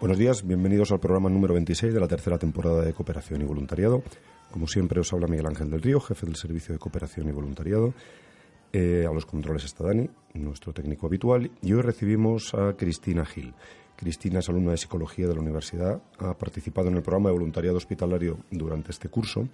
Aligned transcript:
Buenos 0.00 0.16
días, 0.16 0.46
bienvenidos 0.46 0.92
al 0.92 1.00
programa 1.00 1.28
número 1.28 1.54
26 1.54 1.92
de 1.92 1.98
la 1.98 2.06
tercera 2.06 2.38
temporada 2.38 2.84
de 2.84 2.92
Cooperación 2.92 3.42
y 3.42 3.44
Voluntariado. 3.44 4.04
Como 4.48 4.68
siempre 4.68 5.00
os 5.00 5.12
habla 5.12 5.26
Miguel 5.26 5.48
Ángel 5.48 5.70
del 5.70 5.82
Río, 5.82 5.98
jefe 5.98 6.24
del 6.24 6.36
Servicio 6.36 6.72
de 6.72 6.78
Cooperación 6.78 7.28
y 7.28 7.32
Voluntariado. 7.32 7.92
Eh, 8.72 9.06
a 9.08 9.12
los 9.12 9.26
controles 9.26 9.64
está 9.64 9.82
Dani, 9.82 10.08
nuestro 10.34 10.72
técnico 10.72 11.08
habitual, 11.08 11.50
y 11.62 11.72
hoy 11.72 11.82
recibimos 11.82 12.54
a 12.54 12.74
Cristina 12.76 13.24
Gil. 13.24 13.52
Cristina 13.96 14.38
es 14.38 14.48
alumna 14.48 14.70
de 14.70 14.76
Psicología 14.76 15.26
de 15.26 15.34
la 15.34 15.40
Universidad, 15.40 16.00
ha 16.18 16.38
participado 16.38 16.86
en 16.86 16.94
el 16.94 17.02
programa 17.02 17.30
de 17.30 17.32
voluntariado 17.32 17.76
hospitalario 17.76 18.38
durante 18.52 18.92
este 18.92 19.08
curso 19.08 19.48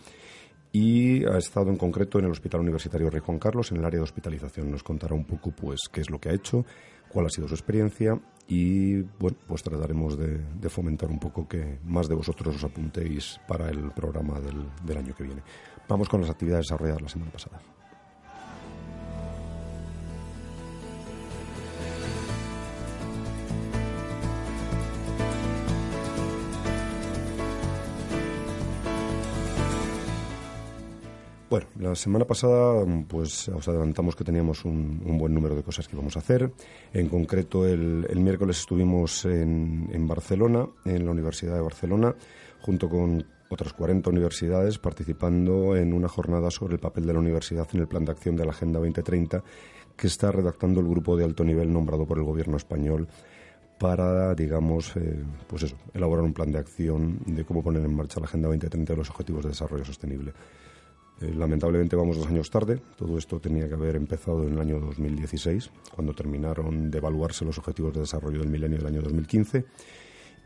y 0.72 1.24
ha 1.24 1.38
estado 1.38 1.70
en 1.70 1.78
concreto 1.78 2.19
en 2.19 2.26
el 2.26 2.32
Hospital 2.32 2.60
Universitario 2.60 3.08
Rey 3.08 3.22
Juan 3.24 3.38
Carlos 3.38 3.72
en 3.72 3.78
el 3.78 3.84
área 3.86 4.00
de 4.00 4.04
hospitalización. 4.04 4.70
Nos 4.70 4.82
contará 4.82 5.14
un 5.14 5.24
poco 5.24 5.52
pues 5.52 5.88
qué 5.91 6.02
es 6.02 6.10
lo 6.10 6.20
que 6.20 6.28
ha 6.28 6.34
hecho, 6.34 6.66
cuál 7.08 7.24
ha 7.24 7.30
sido 7.30 7.48
su 7.48 7.54
experiencia 7.54 8.20
y 8.47 9.00
bueno, 9.19 9.37
pues 9.47 9.62
trataremos 9.62 10.19
de, 10.19 10.69
fomentar 10.69 11.11
un 11.11 11.19
poco 11.19 11.48
que 11.48 11.78
más 11.84 12.09
de 12.09 12.14
vosotros 12.14 12.56
os 12.56 12.64
apuntéis 12.64 13.41
para 13.48 13.70
el 13.70 13.91
programa 13.92 14.41
del, 14.41 14.69
del 14.84 14.98
año 14.98 15.14
que 15.14 15.25
viene. 15.25 15.42
Vamos 15.89 16.09
con 16.09 16.20
las 16.20 16.31
actividades 16.31 16.67
desarrolladas 16.67 17.03
la 17.03 17.09
semana 17.09 17.31
pasada. 17.31 17.61
Bueno, 31.55 31.69
la 31.78 31.94
semana 31.94 32.24
pasada 32.24 32.84
pues 33.06 33.48
os 33.48 33.69
adelantamos 33.69 34.16
que 34.16 34.24
teníamos 34.24 34.64
un, 34.64 34.98
buen 35.16 35.33
número 35.33 35.55
de 35.55 35.62
cosas 35.62 35.86
que 35.86 35.94
íbamos 35.94 36.16
a 36.16 36.19
hacer. 36.19 36.50
En 36.92 37.08
concreto, 37.08 37.64
el, 37.64 38.08
miércoles 38.16 38.58
estuvimos 38.58 39.24
en, 39.24 40.08
Barcelona, 40.08 40.66
en 40.84 41.05
la 41.05 41.12
Universidad 41.12 41.55
de 41.55 41.60
Barcelona, 41.60 42.12
junto 42.60 42.88
con 42.88 43.25
otras 43.50 43.72
40 43.72 44.10
universidades 44.10 44.78
participando 44.78 45.77
en 45.77 45.92
una 45.92 46.08
jornada 46.08 46.50
sobre 46.50 46.75
el 46.75 46.80
papel 46.80 47.06
de 47.06 47.12
la 47.12 47.20
universidad 47.20 47.69
en 47.72 47.82
el 47.82 47.86
plan 47.86 48.05
de 48.05 48.10
acción 48.10 48.34
de 48.34 48.47
la 48.47 48.50
Agenda 48.50 48.80
2030 48.80 49.44
que 49.97 50.08
está 50.08 50.32
redactando 50.32 50.80
el 50.80 50.88
grupo 50.88 51.16
de 51.16 51.22
alto 51.22 51.44
nivel 51.44 51.72
nombrado 51.72 52.05
por 52.05 52.19
el 52.19 52.25
gobierno 52.25 52.56
español 52.56 53.06
para, 53.78 54.34
digamos, 54.34 54.97
eh, 54.97 55.22
pues 55.47 55.62
eso, 55.62 55.77
elaborar 55.92 56.25
un 56.25 56.32
plan 56.32 56.50
de 56.50 56.58
acción 56.58 57.20
de 57.27 57.44
cómo 57.44 57.62
poner 57.62 57.84
en 57.84 57.94
marcha 57.94 58.19
la 58.19 58.27
Agenda 58.27 58.48
2030 58.48 58.92
y 58.92 58.97
los 58.97 59.10
Objetivos 59.10 59.44
de 59.44 59.50
Desarrollo 59.50 59.84
Sostenible. 59.84 60.32
Eh, 61.20 61.32
lamentablemente 61.34 61.97
vamos 61.97 62.19
dos 62.19 62.26
años 62.26 62.50
tarde. 62.50 62.80
Todo 62.97 63.16
esto 63.19 63.41
tenía 63.41 63.69
que 63.69 63.75
haber 63.75 63.97
empezado 63.97 64.42
en 64.47 64.54
el 64.54 64.60
año 64.60 64.80
2016, 64.80 65.70
cuando 65.94 66.12
terminaron 66.12 66.91
de 66.91 66.98
evaluarse 66.98 67.44
los 67.44 67.58
objetivos 67.58 67.94
de 67.94 68.00
desarrollo 68.00 68.41
del 68.41 68.48
milenio 68.48 68.78
del 68.78 68.86
año 68.86 69.02
2015. 69.02 69.64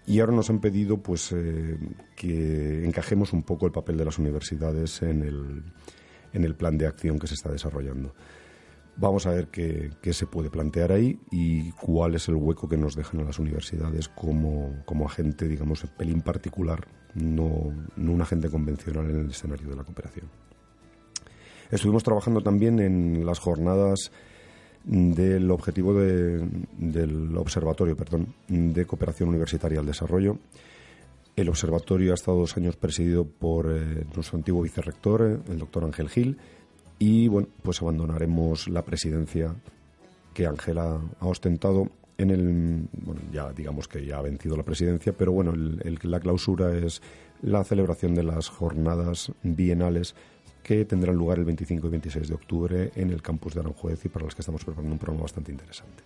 Y 0.07 0.21
ahora 0.21 0.33
nos 0.33 0.49
han 0.51 0.61
pedido 0.61 0.99
pues, 0.99 1.33
eh, 1.33 1.79
que 2.17 2.85
encajemos 2.85 3.33
un 3.33 3.43
poco 3.43 3.67
el 3.67 3.73
papel 3.73 3.99
de 3.99 4.05
las 4.05 4.19
universidades 4.19 5.03
en 5.03 5.23
el, 5.23 5.63
en 6.33 6.45
el 6.45 6.55
plan 6.55 6.79
de 6.79 6.87
acción 6.87 7.19
que 7.19 7.27
se 7.27 7.35
está 7.35 7.51
desarrollando. 7.51 8.15
Vamos 8.97 9.27
a 9.27 9.31
ver 9.31 9.49
qué, 9.49 10.13
se 10.13 10.27
puede 10.27 10.51
plantear 10.51 10.91
ahí 10.91 11.21
y 11.31 11.71
cuál 11.73 12.17
es 12.17 12.29
el 12.29 12.35
hueco 12.35 12.69
que 12.69 12.77
nos 12.77 12.97
dejan 12.97 13.21
a 13.21 13.25
las 13.25 13.39
universidades 13.39 14.09
como, 14.09 14.83
como 14.87 15.07
agente, 15.07 15.47
digamos, 15.47 15.87
pelín 15.97 16.21
particular, 16.21 16.89
no 17.15 17.45
un 17.97 18.21
agente 18.21 18.51
convencional 18.51 19.09
en 19.11 19.21
el 19.21 19.31
escenario 19.31 19.69
de 19.69 19.77
la 19.77 19.85
cooperación. 19.85 20.29
Estuvimos 21.71 22.03
trabajando 22.03 22.41
también 22.41 22.81
en 22.81 23.27
las 23.27 23.39
jornadas 23.39 24.11
del 24.85 25.51
objetivo 25.51 25.93
del 25.95 27.37
observatorio 27.37 27.97
perdón, 27.97 28.35
de 28.49 28.87
cooperación 28.87 29.29
universitaria 29.29 29.81
al 29.81 29.87
desarrollo. 29.87 30.39
El 31.37 31.49
observatorio 31.49 32.13
ha 32.13 32.15
estado 32.15 32.39
dos 32.39 32.57
años 32.57 32.77
presidido 32.77 33.25
por 33.25 33.71
eh, 33.71 34.05
nuestro 34.15 34.39
antiguo 34.39 34.63
vicerrector, 34.63 35.23
eh, 35.23 35.53
el 35.53 35.59
doctor 35.59 35.85
Ángel 35.85 36.09
Gil, 36.09 36.37
y 36.99 37.29
bueno, 37.29 37.49
pues 37.63 37.81
abandonaremos 37.81 38.67
la 38.67 38.85
presidencia 38.85 39.55
que 40.35 40.47
Ángela 40.47 41.01
ha 41.21 41.27
ostentado 41.27 41.91
en 42.17 42.31
el, 42.31 42.89
bueno, 43.05 43.21
ya 43.33 43.53
digamos 43.53 43.87
que 43.87 44.05
ya 44.05 44.19
ha 44.19 44.23
vencido 44.23 44.57
la 44.57 44.65
presidencia, 44.65 45.13
pero 45.13 45.31
bueno, 45.31 45.53
la 45.55 46.19
clausura 46.19 46.77
es 46.77 47.01
la 47.41 47.63
celebración 47.63 48.17
de 48.17 48.25
las 48.25 48.49
jornadas 48.49 49.31
bienales 49.45 50.17
que 50.69 50.85
tendrán 50.85 51.17
lugar 51.17 51.39
el 51.39 51.47
25 51.47 51.87
y 51.87 51.91
26 51.91 52.29
de 52.29 52.35
octubre 52.35 52.91
en 52.95 53.09
el 53.09 53.23
campus 53.23 53.55
de 53.55 53.61
Aranjuez 53.61 54.05
y 54.05 54.11
para 54.11 54.27
los 54.27 54.35
que 54.35 54.43
estamos 54.43 54.63
preparando 54.67 54.93
un 54.93 54.99
programa 54.99 55.23
bastante 55.23 55.51
interesante. 55.51 56.03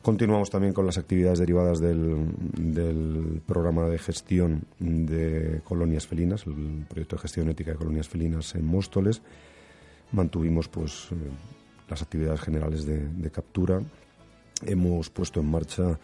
Continuamos 0.00 0.48
también 0.48 0.72
con 0.72 0.86
las 0.86 0.96
actividades 0.96 1.38
derivadas 1.38 1.78
del, 1.78 3.42
programa 3.44 3.90
de 3.90 3.98
gestión 3.98 4.64
de 4.78 5.60
colonias 5.64 6.06
felinas, 6.06 6.46
el 6.46 6.86
proyecto 6.88 7.16
de 7.16 7.22
gestión 7.22 7.50
ética 7.50 7.72
de 7.72 7.76
colonias 7.76 8.08
felinas 8.08 8.54
en 8.54 8.64
Móstoles. 8.64 9.20
Mantuvimos 10.12 10.68
pues 10.68 11.08
eh, 11.10 11.16
las 11.90 12.00
actividades 12.00 12.40
generales 12.40 12.86
de 12.86 13.30
captura. 13.30 13.82
Hemos 14.64 15.10
puesto 15.10 15.40
en 15.40 15.50
marcha 15.50 15.98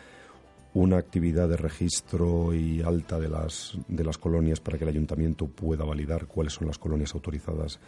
una 0.74 0.98
actividad 0.98 1.48
de 1.48 1.56
registro 1.56 2.54
y 2.54 2.82
alta 2.82 3.18
de 3.18 3.28
las, 3.28 3.76
de 3.88 4.04
las 4.04 4.18
colonias 4.18 4.60
para 4.60 4.78
que 4.78 4.84
el 4.84 4.90
ayuntamiento 4.90 5.46
pueda 5.46 5.84
validar 5.84 6.26
cuáles 6.26 6.52
son 6.52 6.66
las 6.66 6.78
colonias 6.78 7.14
autorizadas 7.14 7.80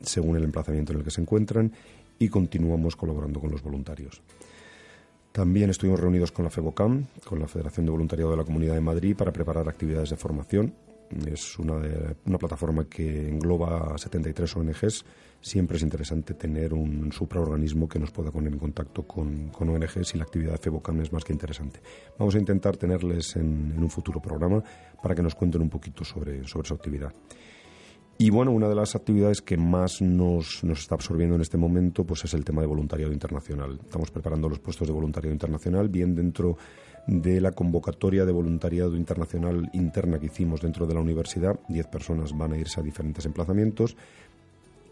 según 0.00 0.36
el 0.36 0.44
emplazamiento 0.44 0.92
en 0.92 0.98
el 0.98 1.04
que 1.04 1.10
se 1.10 1.20
encuentran 1.20 1.72
y 2.18 2.28
continuamos 2.28 2.96
colaborando 2.96 3.40
con 3.40 3.50
los 3.50 3.62
voluntarios. 3.62 4.20
También 5.32 5.68
estuvimos 5.68 6.00
reunidos 6.00 6.32
con 6.32 6.46
la 6.46 6.50
FEBOCAM, 6.50 7.06
con 7.24 7.38
la 7.38 7.46
Federación 7.46 7.84
de 7.84 7.92
Voluntariado 7.92 8.30
de 8.30 8.38
la 8.38 8.44
Comunidad 8.44 8.74
de 8.74 8.80
Madrid, 8.80 9.14
para 9.14 9.32
preparar 9.32 9.68
actividades 9.68 10.10
de 10.10 10.16
formación. 10.16 10.72
Es 11.26 11.58
una, 11.58 11.76
una 12.24 12.38
plataforma 12.38 12.84
que 12.84 13.28
engloba 13.28 13.94
a 13.94 13.98
73 13.98 14.56
ONGs 14.56 15.04
siempre 15.40 15.76
es 15.76 15.82
interesante 15.84 16.34
tener 16.34 16.74
un 16.74 17.12
supraorganismo 17.12 17.88
que 17.88 18.00
nos 18.00 18.10
pueda 18.10 18.32
poner 18.32 18.52
en 18.52 18.58
contacto 18.58 19.06
con, 19.06 19.48
con 19.50 19.68
ONGs 19.68 20.14
y 20.14 20.18
la 20.18 20.24
actividad 20.24 20.52
de 20.52 20.58
FEBOCAM 20.58 21.00
es 21.02 21.12
más 21.12 21.24
que 21.24 21.32
interesante. 21.32 21.80
Vamos 22.18 22.34
a 22.34 22.38
intentar 22.38 22.76
tenerles 22.76 23.36
en, 23.36 23.74
un 23.78 23.88
futuro 23.88 24.20
programa 24.20 24.62
para 25.00 25.14
que 25.14 25.22
nos 25.22 25.36
cuenten 25.36 25.62
un 25.62 25.70
poquito 25.70 26.04
sobre, 26.04 26.46
sobre 26.48 26.66
su 26.66 26.74
actividad. 26.74 27.12
Y 28.18 28.30
bueno, 28.30 28.50
una 28.50 28.68
de 28.68 28.74
las 28.74 28.96
actividades 28.96 29.42
que 29.42 29.56
más 29.56 30.00
nos, 30.00 30.64
nos, 30.64 30.80
está 30.80 30.94
absorbiendo 30.94 31.36
en 31.36 31.42
este 31.42 31.58
momento 31.58 32.04
pues 32.04 32.24
es 32.24 32.34
el 32.34 32.44
tema 32.44 32.62
de 32.62 32.66
voluntariado 32.66 33.12
internacional. 33.12 33.78
Estamos 33.84 34.10
preparando 34.10 34.48
los 34.48 34.58
puestos 34.58 34.88
de 34.88 34.94
voluntariado 34.94 35.32
internacional, 35.32 35.88
bien 35.88 36.14
dentro 36.14 36.56
de 37.06 37.40
la 37.40 37.52
convocatoria 37.52 38.24
de 38.24 38.32
voluntariado 38.32 38.96
internacional 38.96 39.70
interna 39.72 40.18
que 40.18 40.26
hicimos 40.26 40.60
dentro 40.60 40.86
de 40.86 40.94
la 40.94 41.00
universidad. 41.00 41.58
Diez 41.68 41.86
personas 41.86 42.36
van 42.36 42.52
a 42.52 42.58
irse 42.58 42.80
a 42.80 42.82
diferentes 42.82 43.24
emplazamientos 43.26 43.96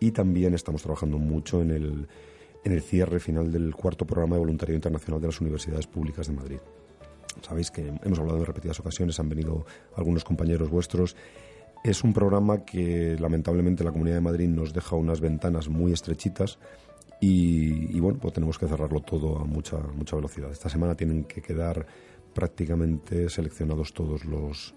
y 0.01 0.13
también 0.13 0.55
estamos 0.55 0.83
trabajando 0.83 1.19
mucho 1.19 1.61
en 1.63 1.71
el, 1.71 2.09
en 2.65 2.73
el 2.73 2.83
cierre 2.83 3.19
final 3.19 3.51
del 3.51 3.75
cuarto 3.75 4.07
programa 4.07 4.37
de 4.37 4.41
voluntariado 4.41 4.77
internacional 4.77 5.21
de 5.21 5.29
las 5.29 5.41
universidades 5.41 5.87
públicas 5.87 6.29
de 6.29 6.33
Madrid. 6.35 6.59
Sabéis 7.43 7.71
que 7.71 7.93
hemos 8.05 8.19
hablado 8.19 8.39
en 8.39 8.47
repetidas 8.47 8.79
ocasiones, 8.79 9.19
han 9.19 9.29
venido 9.29 9.67
algunos 9.97 10.25
compañeros 10.25 10.71
vuestros. 10.71 11.17
Es 11.83 12.05
un 12.05 12.13
programa 12.13 12.65
que 12.65 13.17
lamentablemente 13.19 13.85
la 13.85 13.91
Comunidad 13.91 14.17
de 14.17 14.23
Madrid 14.23 14.49
nos 14.49 14.73
deja 14.73 14.97
unas 14.97 15.21
ventanas 15.21 15.69
muy 15.69 15.93
estrechitas 15.93 16.59
y, 17.21 17.99
bueno, 18.01 18.19
pues 18.21 18.35
tenemos 18.35 18.59
que 18.59 18.67
cerrarlo 18.67 19.01
todo 19.01 19.39
a 19.39 19.45
mucha, 19.45 19.79
mucha 19.79 20.17
velocidad. 20.17 20.51
Esta 20.51 20.69
semana 20.69 20.95
tienen 20.95 21.25
que 21.25 21.41
quedar 21.41 21.87
prácticamente 22.35 23.31
seleccionados 23.31 23.95
todos 23.95 24.25
los, 24.25 24.75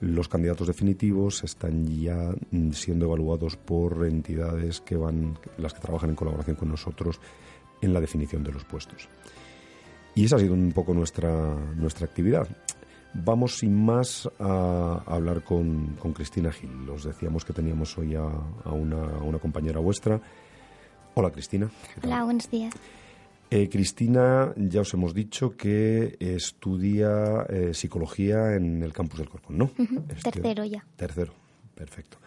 los 0.00 0.28
candidatos 0.28 0.66
definitivos 0.66 1.42
están 1.44 1.86
ya 1.86 2.30
mm, 2.50 2.72
siendo 2.72 3.06
evaluados 3.06 3.56
por 3.56 4.06
entidades 4.06 4.80
que 4.80 4.96
van, 4.96 5.38
las 5.56 5.74
que 5.74 5.80
trabajan 5.80 6.10
en 6.10 6.16
colaboración 6.16 6.56
con 6.56 6.68
nosotros 6.68 7.20
en 7.80 7.92
la 7.92 8.00
definición 8.00 8.44
de 8.44 8.52
los 8.52 8.64
puestos. 8.64 9.08
Y 10.14 10.24
esa 10.24 10.36
ha 10.36 10.40
sido 10.40 10.54
un 10.54 10.72
poco 10.72 10.94
nuestra, 10.94 11.54
nuestra 11.76 12.06
actividad. 12.06 12.48
Vamos 13.14 13.58
sin 13.58 13.84
más 13.84 14.28
a, 14.38 15.02
hablar 15.06 15.42
con, 15.42 15.96
con, 15.96 16.12
Cristina 16.12 16.52
Gil. 16.52 16.88
Os 16.90 17.04
decíamos 17.04 17.44
que 17.44 17.52
teníamos 17.52 17.96
hoy 17.98 18.14
a, 18.16 18.24
a, 18.64 18.72
una, 18.72 19.02
una, 19.22 19.38
compañera 19.38 19.80
vuestra. 19.80 20.20
Hola 21.18 21.32
Cristina. 21.32 21.68
Hola, 22.04 22.22
buenos 22.22 22.48
días. 22.48 22.72
Eh, 23.50 23.68
Cristina, 23.68 24.54
ya 24.56 24.82
os 24.82 24.94
hemos 24.94 25.14
dicho 25.14 25.56
que 25.56 26.16
estudia 26.20 27.44
eh, 27.48 27.74
psicología 27.74 28.54
en 28.54 28.84
el 28.84 28.92
campus 28.92 29.18
del 29.18 29.28
Corcón, 29.28 29.58
¿no? 29.58 29.64
Uh 29.64 29.82
-huh. 29.82 30.12
este, 30.16 30.30
tercero 30.30 30.64
ya. 30.64 30.86
Tercero, 30.94 31.32
perfecto. 31.74 32.18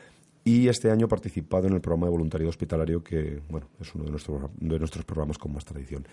Y 0.44 0.68
este 0.68 0.92
año 0.92 1.06
ha 1.06 1.08
participado 1.08 1.68
en 1.68 1.74
el 1.76 1.80
programa 1.80 2.08
de 2.08 2.12
voluntariado 2.12 2.50
hospitalario, 2.50 3.02
que 3.02 3.40
bueno, 3.50 3.70
es 3.80 3.96
uno 3.96 4.04
de 4.04 4.12
nuestros, 4.12 4.52
de 4.60 4.78
nuestros 4.78 5.06
programas 5.06 5.38
con 5.38 5.54
más 5.54 5.64
tradición. 5.64 6.06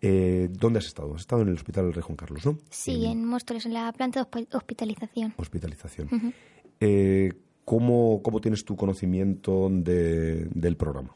Eh, 0.00 0.48
¿Dónde 0.50 0.78
has 0.78 0.86
estado? 0.86 1.14
Has 1.14 1.20
estado 1.20 1.42
en 1.42 1.48
el 1.48 1.54
Hospital 1.56 1.84
del 1.84 1.92
Rey 1.92 2.02
Juan 2.02 2.16
Carlos, 2.16 2.46
¿no? 2.46 2.56
Sí, 2.70 3.04
en, 3.04 3.18
en 3.18 3.24
Móstoles, 3.26 3.66
en 3.66 3.74
la 3.74 3.92
planta 3.92 4.24
de 4.24 4.46
hospitalización. 4.50 5.34
Hospitalización. 5.36 6.08
Uh 6.10 6.16
-huh. 6.16 7.34
¿cómo, 7.66 8.22
¿Cómo 8.22 8.40
tienes 8.40 8.64
tu 8.64 8.76
conocimiento 8.76 9.68
de, 9.70 10.46
del 10.54 10.76
programa? 10.78 11.10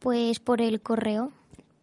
Pues 0.00 0.40
por 0.40 0.60
el 0.60 0.80
correo, 0.80 1.30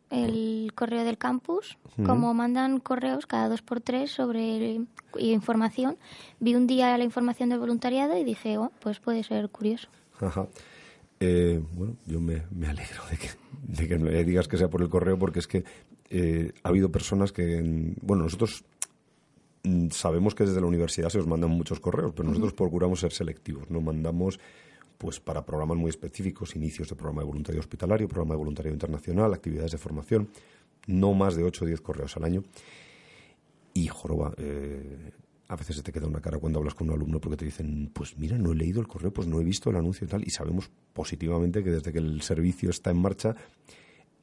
el 0.10 0.72
correo 0.76 1.04
del 1.04 1.18
campus, 1.18 1.78
uh 1.98 2.02
-huh. 2.02 2.06
como 2.06 2.34
mandan 2.34 2.80
correos 2.80 3.26
cada 3.26 3.48
dos 3.48 3.62
por 3.62 3.80
tres 3.80 4.12
sobre 4.12 4.82
información, 5.20 5.98
vi 6.40 6.56
un 6.56 6.68
día 6.68 6.98
la 6.98 7.04
información 7.04 7.50
del 7.50 7.60
voluntariado 7.60 8.18
y 8.18 8.24
dije, 8.24 8.58
oh, 8.58 8.72
pues 8.82 9.00
puede 9.00 9.24
ser 9.24 9.50
curioso. 9.50 9.88
Ajá. 10.20 10.48
Eh, 11.20 11.62
bueno, 11.74 11.96
yo 12.06 12.20
me, 12.20 12.44
me 12.52 12.68
alegro 12.68 13.02
de 13.10 13.18
que, 13.18 13.30
de 13.64 13.88
que 13.88 13.98
me 13.98 14.24
digas 14.24 14.48
que 14.48 14.58
sea 14.58 14.70
por 14.70 14.82
el 14.82 14.90
correo 14.90 15.18
porque 15.18 15.40
es 15.40 15.48
que 15.48 15.64
eh, 16.10 16.52
ha 16.64 16.70
habido 16.70 16.92
personas 16.92 17.32
que, 17.32 17.62
bueno, 18.02 18.24
nosotros 18.24 18.64
mm, 19.64 19.90
sabemos 19.90 20.36
que 20.36 20.46
desde 20.46 20.62
la 20.62 20.68
universidad 20.68 21.10
se 21.10 21.20
os 21.20 21.28
mandan 21.28 21.50
muchos 21.52 21.80
correos, 21.80 22.14
pero 22.16 22.30
nosotros 22.30 22.52
uh 22.52 22.56
-huh. 22.56 22.58
procuramos 22.58 23.00
ser 23.00 23.12
selectivos, 23.12 23.70
no 23.70 23.82
mandamos 23.82 24.40
pues 24.98 25.20
para 25.20 25.46
programas 25.46 25.78
muy 25.78 25.90
específicos, 25.90 26.56
inicios 26.56 26.90
de 26.90 26.96
programa 26.96 27.22
de 27.22 27.28
voluntariado 27.28 27.62
hospitalario, 27.62 28.08
programa 28.08 28.34
de 28.34 28.38
voluntariado 28.40 28.74
internacional, 28.74 29.34
actividades 29.34 29.72
de 29.72 29.78
formación, 29.78 30.30
no 30.88 31.14
más 31.14 31.36
de 31.36 31.44
8 31.44 31.66
o 31.66 31.68
10 31.68 31.82
correos 31.82 32.18
al 32.18 32.24
año. 32.24 32.44
Y, 33.74 33.88
joroba, 33.88 34.34
eh, 34.38 35.12
a 35.48 35.56
veces 35.56 35.78
se 35.78 35.84
te 35.84 35.92
queda 35.92 36.08
una 36.08 36.20
cara 36.20 36.40
cuando 36.40 36.60
hablas 36.60 36.74
con 36.74 36.90
un 36.90 36.96
alumno 36.96 37.22
porque 37.22 37.38
te 37.38 37.46
dicen, 37.46 37.90
pues 37.94 38.18
mira, 38.18 38.38
no 38.38 38.52
he 38.52 38.56
leído 38.56 38.82
el 38.82 38.88
correo, 38.88 39.14
pues 39.14 39.28
no 39.28 39.40
he 39.40 39.44
visto 39.44 39.70
el 39.70 39.78
anuncio 39.78 40.06
y 40.06 40.10
tal, 40.10 40.24
y 40.26 40.32
sabemos 40.32 40.70
positivamente 40.94 41.64
que 41.64 41.72
desde 41.72 41.94
que 41.94 42.00
el 42.00 42.22
servicio 42.22 42.70
está 42.70 42.90
en 42.90 43.02
marcha, 43.02 43.36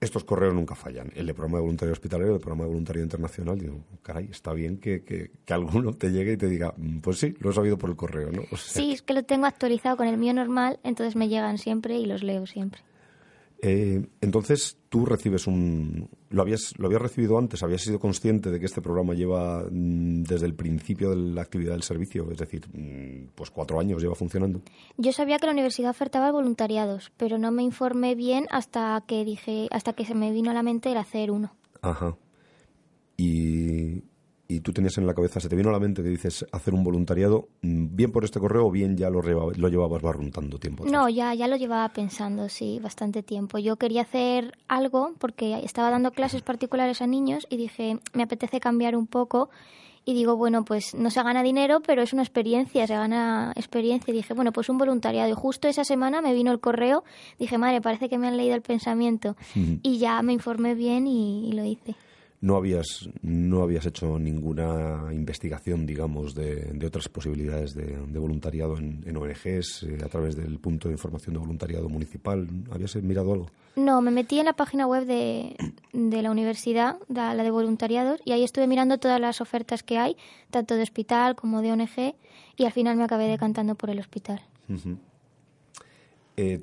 estos 0.05 0.25
correos 0.25 0.55
nunca 0.55 0.75
fallan. 0.75 1.11
El 1.15 1.27
de 1.27 1.35
programa 1.35 1.59
de 1.59 1.63
voluntario 1.63 1.93
hospitalario, 1.93 2.33
el 2.33 2.39
de 2.39 2.43
programa 2.43 2.65
de 2.65 2.71
voluntario 2.71 3.03
internacional, 3.03 3.59
digo, 3.59 3.85
caray, 4.03 4.29
está 4.31 4.53
bien 4.53 4.79
que, 4.79 5.03
que, 5.03 5.31
alguno 5.53 5.93
te 5.93 6.11
llegue 6.11 6.33
y 6.33 6.37
te 6.37 6.49
diga, 6.49 6.75
pues 7.03 7.19
sí, 7.19 7.35
lo 7.41 7.51
he 7.51 7.53
sabido 7.53 7.79
por 7.79 7.91
el 7.91 7.97
correo, 7.97 8.31
¿no? 8.31 8.43
Sí, 8.57 8.93
es 8.93 9.03
que 9.03 9.15
lo 9.15 9.23
tengo 9.25 9.47
actualizado 9.47 9.97
con 9.97 10.07
el 10.07 10.17
mío 10.17 10.35
normal, 10.35 10.81
entonces 10.83 11.17
me 11.17 11.29
llegan 11.29 11.59
siempre 11.59 11.99
y 11.99 12.07
los 12.07 12.23
leo 12.23 12.47
siempre. 12.47 12.81
Eh, 13.67 14.07
entonces, 14.21 14.77
tú 14.91 15.07
recibes 15.07 15.47
un... 15.47 16.11
¿lo 16.29 16.43
habías, 16.43 16.75
¿Lo 16.77 16.85
habías 16.85 17.01
recibido 17.01 17.39
antes? 17.39 17.63
¿Habías 17.63 17.81
sido 17.81 17.99
consciente 17.99 18.51
de 18.51 18.61
que 18.61 18.67
este 18.67 18.83
programa 18.83 19.15
lleva 19.15 19.65
mm, 19.71 20.25
desde 20.25 20.45
el 20.45 20.55
principio 20.55 21.09
de 21.09 21.17
la 21.17 21.41
actividad 21.41 21.73
del 21.73 21.83
servicio? 21.83 22.31
Es 22.31 22.37
decir, 22.37 22.69
mm, 22.69 23.31
pues 23.35 23.51
cuatro 23.51 23.81
años 23.81 24.03
lleva 24.03 24.15
funcionando. 24.15 24.61
Yo 24.99 25.15
sabía 25.15 25.39
que 25.39 25.47
la 25.47 25.53
universidad 25.53 25.93
ofertaba 25.93 26.31
voluntariados, 26.31 27.11
pero 27.17 27.39
no 27.39 27.51
me 27.53 27.63
informé 27.63 28.15
bien 28.15 28.47
hasta 28.51 29.03
que 29.07 29.25
dije, 29.25 29.69
hasta 29.71 29.95
que 29.95 30.05
se 30.05 30.15
me 30.15 30.31
vino 30.31 30.51
a 30.51 30.55
la 30.55 30.63
mente 30.63 30.93
el 30.93 30.99
hacer 30.99 31.31
uno. 31.31 31.55
Ajá. 31.81 32.19
Y, 33.17 34.03
y 34.47 34.61
tú 34.61 34.73
tenías 34.73 34.99
en 34.99 35.07
la 35.07 35.15
cabeza, 35.15 35.41
se 35.41 35.49
te 35.49 35.57
vino 35.57 35.71
a 35.71 35.73
la 35.73 35.81
mente 35.81 36.03
que 36.03 36.09
dices 36.09 36.45
hacer 36.53 36.75
un 36.75 36.85
voluntariado, 36.85 37.49
mm, 37.63 37.97
bien 37.97 38.13
por 38.13 38.25
este 38.25 38.39
correo 38.41 38.67
o 38.67 38.71
bien 38.71 38.97
ya 38.97 39.09
lo, 39.09 39.23
lo 39.23 39.69
llevabas 39.69 40.03
barruntando 40.03 40.59
tiempo. 40.59 40.85
Atrás? 40.85 40.93
No, 40.93 41.09
ya, 41.09 41.35
ya 41.35 41.49
lo 41.49 41.57
llevaba 41.57 41.89
pensando, 41.91 42.49
sí, 42.49 42.79
bastante 42.83 43.23
tiempo. 43.23 43.59
Yo 43.59 43.77
quería 43.77 44.03
hacer 44.03 44.57
algo 44.69 45.15
porque 45.19 45.59
estaba 45.65 45.91
dando 45.91 46.11
clases 46.11 46.43
particulares 46.43 47.01
a 47.01 47.07
niños 47.07 47.47
y 47.49 47.57
dije, 47.57 47.99
me 48.13 48.23
apetece 48.25 48.61
cambiar 48.61 48.97
un 48.97 49.07
poco. 49.07 49.49
Y 50.07 50.13
digo, 50.13 50.37
bueno, 50.37 50.67
pues 50.67 50.95
no 50.95 51.09
se 51.09 51.23
gana 51.23 51.43
dinero, 51.43 51.81
pero 51.81 52.03
es 52.03 52.13
una 52.13 52.23
experiencia, 52.23 52.87
se 52.87 52.95
gana 52.95 53.55
experiencia. 53.57 54.13
Y 54.13 54.17
dije, 54.19 54.35
bueno, 54.35 54.53
pues 54.53 54.69
un 54.69 54.77
voluntariado. 54.77 55.31
Y 55.31 55.33
justo 55.33 55.67
esa 55.67 55.83
semana 55.83 56.21
me 56.21 56.35
vino 56.35 56.53
el 56.53 56.61
correo, 56.61 57.05
dije, 57.39 57.57
madre, 57.57 57.81
parece 57.81 58.11
que 58.11 58.19
me 58.19 58.29
han 58.29 58.37
leído 58.37 58.55
el 58.55 58.61
pensamiento. 58.61 59.35
y 59.55 59.97
ya 59.97 60.21
me 60.21 60.35
informé 60.35 60.75
bien 60.75 61.07
y, 61.07 61.49
y 61.49 61.53
lo 61.53 61.65
hice 61.65 61.97
no 62.45 62.57
habías 62.57 63.09
no 63.23 63.63
habías 63.63 63.87
hecho 63.87 64.19
ninguna 64.19 65.09
investigación 65.13 65.87
digamos 65.87 66.35
de, 66.35 66.57
de 66.75 66.87
otras 66.87 67.09
posibilidades 67.09 67.75
de, 67.75 67.87
de 67.87 68.19
voluntariado 68.19 68.77
en, 68.77 69.03
en 69.07 69.17
ONGs 69.17 69.85
eh, 69.85 69.99
a 70.05 70.09
través 70.09 70.37
del 70.37 70.59
punto 70.59 70.89
de 70.89 70.95
información 70.95 71.33
de 71.35 71.41
voluntariado 71.41 71.89
municipal. 71.89 72.47
Habías 72.71 72.95
mirado 72.97 73.33
algo 73.33 73.47
no 73.77 74.01
me 74.03 74.11
metí 74.11 74.39
en 74.39 74.45
la 74.45 74.53
página 74.53 74.87
web 74.87 75.05
de, 75.07 75.57
de 75.93 76.23
la 76.23 76.31
universidad 76.31 76.99
la 77.09 77.35
de 77.35 77.51
voluntariados 77.51 78.21
y 78.25 78.33
ahí 78.33 78.45
estuve 78.45 78.67
mirando 78.67 78.99
todas 78.99 79.21
las 79.21 79.41
ofertas 79.41 79.83
que 79.83 79.99
hay 79.99 80.17
tanto 80.51 80.77
de 80.77 80.83
hospital 80.83 81.35
como 81.35 81.63
de 81.63 81.73
ONG 81.73 82.15
y 82.57 82.65
al 82.65 82.73
final 82.73 82.97
me 82.97 83.05
acabé 83.05 83.27
decantando 83.27 83.75
por 83.75 83.91
el 83.91 83.99
hospital. 83.99 84.41
Uh 84.69 84.75
-huh. 84.75 84.99
eh, 86.37 86.61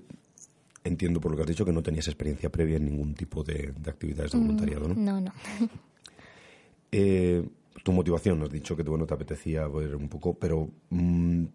entiendo 0.83 1.19
por 1.19 1.31
lo 1.31 1.37
que 1.37 1.43
has 1.43 1.49
dicho 1.49 1.65
que 1.65 1.71
no 1.71 1.83
tenías 1.83 2.07
experiencia 2.07 2.49
previa 2.49 2.77
en 2.77 2.85
ningún 2.85 3.13
tipo 3.13 3.43
de, 3.43 3.73
de 3.77 3.89
actividades 3.89 4.31
de 4.31 4.37
voluntariado, 4.39 4.87
¿no? 4.87 4.95
No, 4.95 5.21
no. 5.21 5.31
eh, 6.91 7.47
tu 7.83 7.91
motivación, 7.91 8.41
has 8.43 8.49
dicho 8.49 8.75
que 8.75 8.83
bueno, 8.83 9.05
te 9.05 9.13
apetecía 9.13 9.67
ver 9.67 9.95
un 9.95 10.09
poco, 10.09 10.33
pero 10.33 10.69
mmm, 10.89 11.45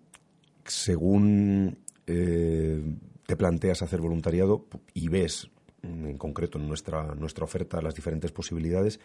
según 0.65 1.79
eh, 2.07 2.83
te 3.27 3.37
planteas 3.37 3.83
hacer 3.83 4.01
voluntariado 4.01 4.67
y 4.95 5.09
ves 5.09 5.51
en 5.83 6.19
concreto 6.19 6.59
en 6.59 6.69
nuestra, 6.69 7.15
nuestra 7.15 7.45
oferta 7.45 7.81
las 7.81 7.95
diferentes 7.95 8.33
posibilidades, 8.33 9.01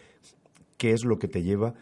¿qué 0.76 0.92
es 0.92 1.04
lo 1.04 1.18
que 1.18 1.28
te 1.28 1.42
lleva 1.42 1.68
a 1.68 1.74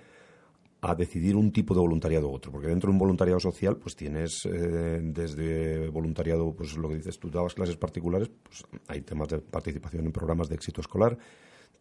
decidir 0.96 1.36
un 1.36 1.52
tipo 1.52 1.74
de 1.74 1.80
voluntariado 1.80 2.28
u 2.28 2.34
otro, 2.34 2.50
porque 2.50 2.68
dentro 2.68 2.88
de 2.88 2.92
un 2.92 2.98
voluntariado 2.98 3.38
social 3.38 3.76
pues 3.76 3.96
tienes 3.96 4.46
eh, 4.46 5.00
desde 5.02 5.88
voluntariado, 5.88 6.52
pues 6.52 6.76
lo 6.76 6.88
que 6.88 6.96
dices, 6.96 7.18
tú 7.18 7.30
dabas 7.30 7.54
clases 7.54 7.76
particulares, 7.76 8.30
pues 8.42 8.64
hay 8.88 9.02
temas 9.02 9.28
de 9.28 9.38
participación 9.38 10.06
en 10.06 10.12
programas 10.12 10.48
de 10.48 10.54
éxito 10.54 10.80
escolar, 10.80 11.18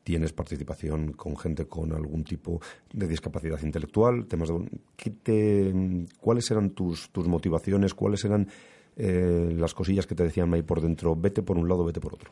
tienes 0.03 0.33
participación 0.33 1.13
con 1.13 1.37
gente 1.37 1.65
con 1.65 1.93
algún 1.93 2.23
tipo 2.23 2.59
de 2.91 3.07
discapacidad 3.07 3.61
intelectual, 3.63 4.25
temas 4.27 4.49
de 4.49 4.67
¿qué 4.95 5.11
te, 5.11 5.73
cuáles 6.19 6.49
eran 6.51 6.71
tus, 6.71 7.09
tus 7.09 7.27
motivaciones, 7.27 7.93
cuáles 7.93 8.25
eran 8.25 8.47
eh, 8.97 9.55
las 9.57 9.73
cosillas 9.73 10.05
que 10.05 10.15
te 10.15 10.23
decían 10.23 10.53
ahí 10.53 10.61
por 10.61 10.81
dentro, 10.81 11.15
vete 11.15 11.41
por 11.41 11.57
un 11.57 11.69
lado, 11.69 11.85
vete 11.85 12.01
por 12.01 12.13
otro. 12.15 12.31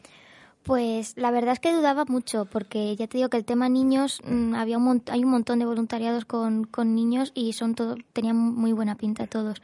Pues 0.67 1.13
la 1.15 1.31
verdad 1.31 1.53
es 1.53 1.61
que 1.61 1.71
dudaba 1.71 2.03
mucho, 2.03 2.43
porque 2.43 2.93
ya 2.97 3.07
te 3.07 3.17
digo 3.17 3.29
que 3.29 3.37
el 3.37 3.45
tema 3.45 3.69
niños, 3.69 4.21
mmm, 4.25 4.53
había 4.53 4.77
un 4.77 5.01
hay 5.09 5.23
un 5.23 5.31
montón 5.31 5.59
de 5.59 5.65
voluntariados 5.65 6.25
con, 6.25 6.65
con 6.65 6.93
niños 6.93 7.31
y 7.33 7.53
son 7.53 7.73
todo, 7.73 7.95
tenían 8.11 8.35
muy 8.35 8.73
buena 8.73 8.95
pinta 8.95 9.27
todos. 9.27 9.61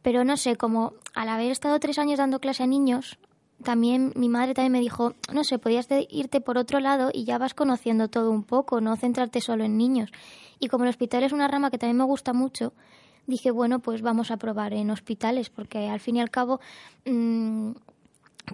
Pero 0.00 0.24
no 0.24 0.38
sé, 0.38 0.56
como 0.56 0.94
al 1.14 1.28
haber 1.28 1.50
estado 1.50 1.78
tres 1.80 1.98
años 1.98 2.16
dando 2.16 2.40
clase 2.40 2.62
a 2.62 2.66
niños, 2.66 3.18
también 3.62 4.14
mi 4.16 4.30
madre 4.30 4.54
también 4.54 4.72
me 4.72 4.80
dijo, 4.80 5.12
no 5.34 5.44
sé, 5.44 5.58
podías 5.58 5.86
irte 6.08 6.40
por 6.40 6.56
otro 6.56 6.80
lado 6.80 7.10
y 7.12 7.24
ya 7.24 7.36
vas 7.36 7.52
conociendo 7.52 8.08
todo 8.08 8.30
un 8.30 8.42
poco, 8.42 8.80
no 8.80 8.96
centrarte 8.96 9.42
solo 9.42 9.64
en 9.64 9.76
niños. 9.76 10.10
Y 10.60 10.68
como 10.68 10.84
el 10.84 10.90
hospital 10.90 11.24
es 11.24 11.32
una 11.32 11.48
rama 11.48 11.70
que 11.70 11.76
también 11.76 11.98
me 11.98 12.04
gusta 12.04 12.32
mucho, 12.32 12.72
dije, 13.26 13.50
bueno, 13.50 13.80
pues 13.80 14.00
vamos 14.00 14.30
a 14.30 14.38
probar 14.38 14.72
en 14.72 14.90
hospitales, 14.90 15.50
porque 15.50 15.90
al 15.90 16.00
fin 16.00 16.16
y 16.16 16.20
al 16.22 16.30
cabo 16.30 16.58
mmm, 17.04 17.72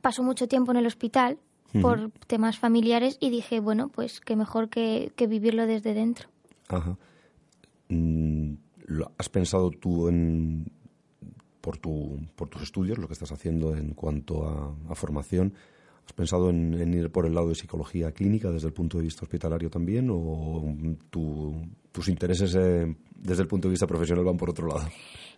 paso 0.02 0.24
mucho 0.24 0.48
tiempo 0.48 0.72
en 0.72 0.78
el 0.78 0.86
hospital 0.86 1.38
uh 1.74 1.80
-huh. 1.80 2.12
temas 2.26 2.58
familiares 2.58 3.16
y 3.20 3.30
dije, 3.30 3.60
bueno, 3.60 3.88
pues 3.88 4.20
que 4.20 4.36
mejor 4.36 4.68
que, 4.68 5.12
que 5.16 5.26
vivirlo 5.26 5.66
desde 5.66 5.94
dentro. 5.94 6.28
Ajá. 6.68 6.96
Mm, 7.88 8.54
¿Has 9.18 9.28
pensado 9.28 9.70
tú 9.70 10.08
en, 10.08 10.66
por, 11.60 11.78
tu, 11.78 12.18
por 12.36 12.48
tus 12.48 12.62
estudios, 12.62 12.98
lo 12.98 13.06
que 13.06 13.14
estás 13.14 13.32
haciendo 13.32 13.74
en 13.74 13.94
cuanto 13.94 14.46
a, 14.46 14.74
a 14.88 14.94
formación, 14.94 15.54
¿Has 16.06 16.12
pensado 16.12 16.50
en, 16.50 16.74
en, 16.74 16.92
ir 16.92 17.10
por 17.10 17.26
el 17.26 17.34
lado 17.34 17.48
de 17.48 17.54
psicología 17.54 18.12
clínica 18.12 18.50
desde 18.50 18.68
el 18.68 18.74
punto 18.74 18.98
de 18.98 19.04
vista 19.04 19.22
hospitalario 19.22 19.70
también 19.70 20.10
o 20.10 20.76
tu, 21.08 21.54
tus 21.90 22.08
intereses 22.08 22.54
eh, 22.56 22.94
desde 23.24 23.42
el 23.42 23.48
punto 23.48 23.68
de 23.68 23.72
vista 23.72 23.88
profesional 23.88 24.24
van 24.24 24.36
por 24.36 24.50
otro 24.50 24.68
lado? 24.68 24.86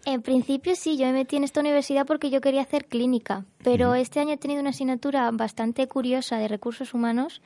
En 0.05 0.23
principio 0.23 0.77
sí, 0.77 0.99
yo 0.99 1.07
me 1.07 1.13
metí 1.13 1.37
en 1.37 1.45
esta 1.45 1.61
universidad 1.61 2.07
porque 2.07 2.31
yo 2.31 2.41
quería 2.41 2.63
hacer 2.63 2.87
clínica, 2.87 3.45
pero 3.65 3.91
uh 3.91 3.95
-huh. 3.95 4.01
este 4.01 4.21
año 4.21 4.35
he 4.35 4.37
tenido 4.37 4.61
una 4.61 4.71
asignatura 4.71 5.31
bastante 5.33 5.89
curiosa 5.89 6.37
de 6.37 6.49
recursos 6.49 6.93
humanos 6.93 7.41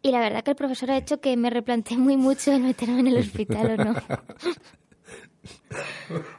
y 0.00 0.12
la 0.12 0.20
verdad 0.20 0.44
que 0.44 0.50
el 0.50 0.56
profesor 0.56 0.90
ha 0.90 0.96
hecho 0.96 1.20
que 1.20 1.36
me 1.36 1.50
replanteé 1.50 1.98
muy 1.98 2.16
mucho 2.16 2.52
el 2.52 2.62
meterme 2.62 3.00
en 3.00 3.08
el 3.08 3.18
hospital 3.18 3.78
o 3.78 3.84
no. 3.84 3.94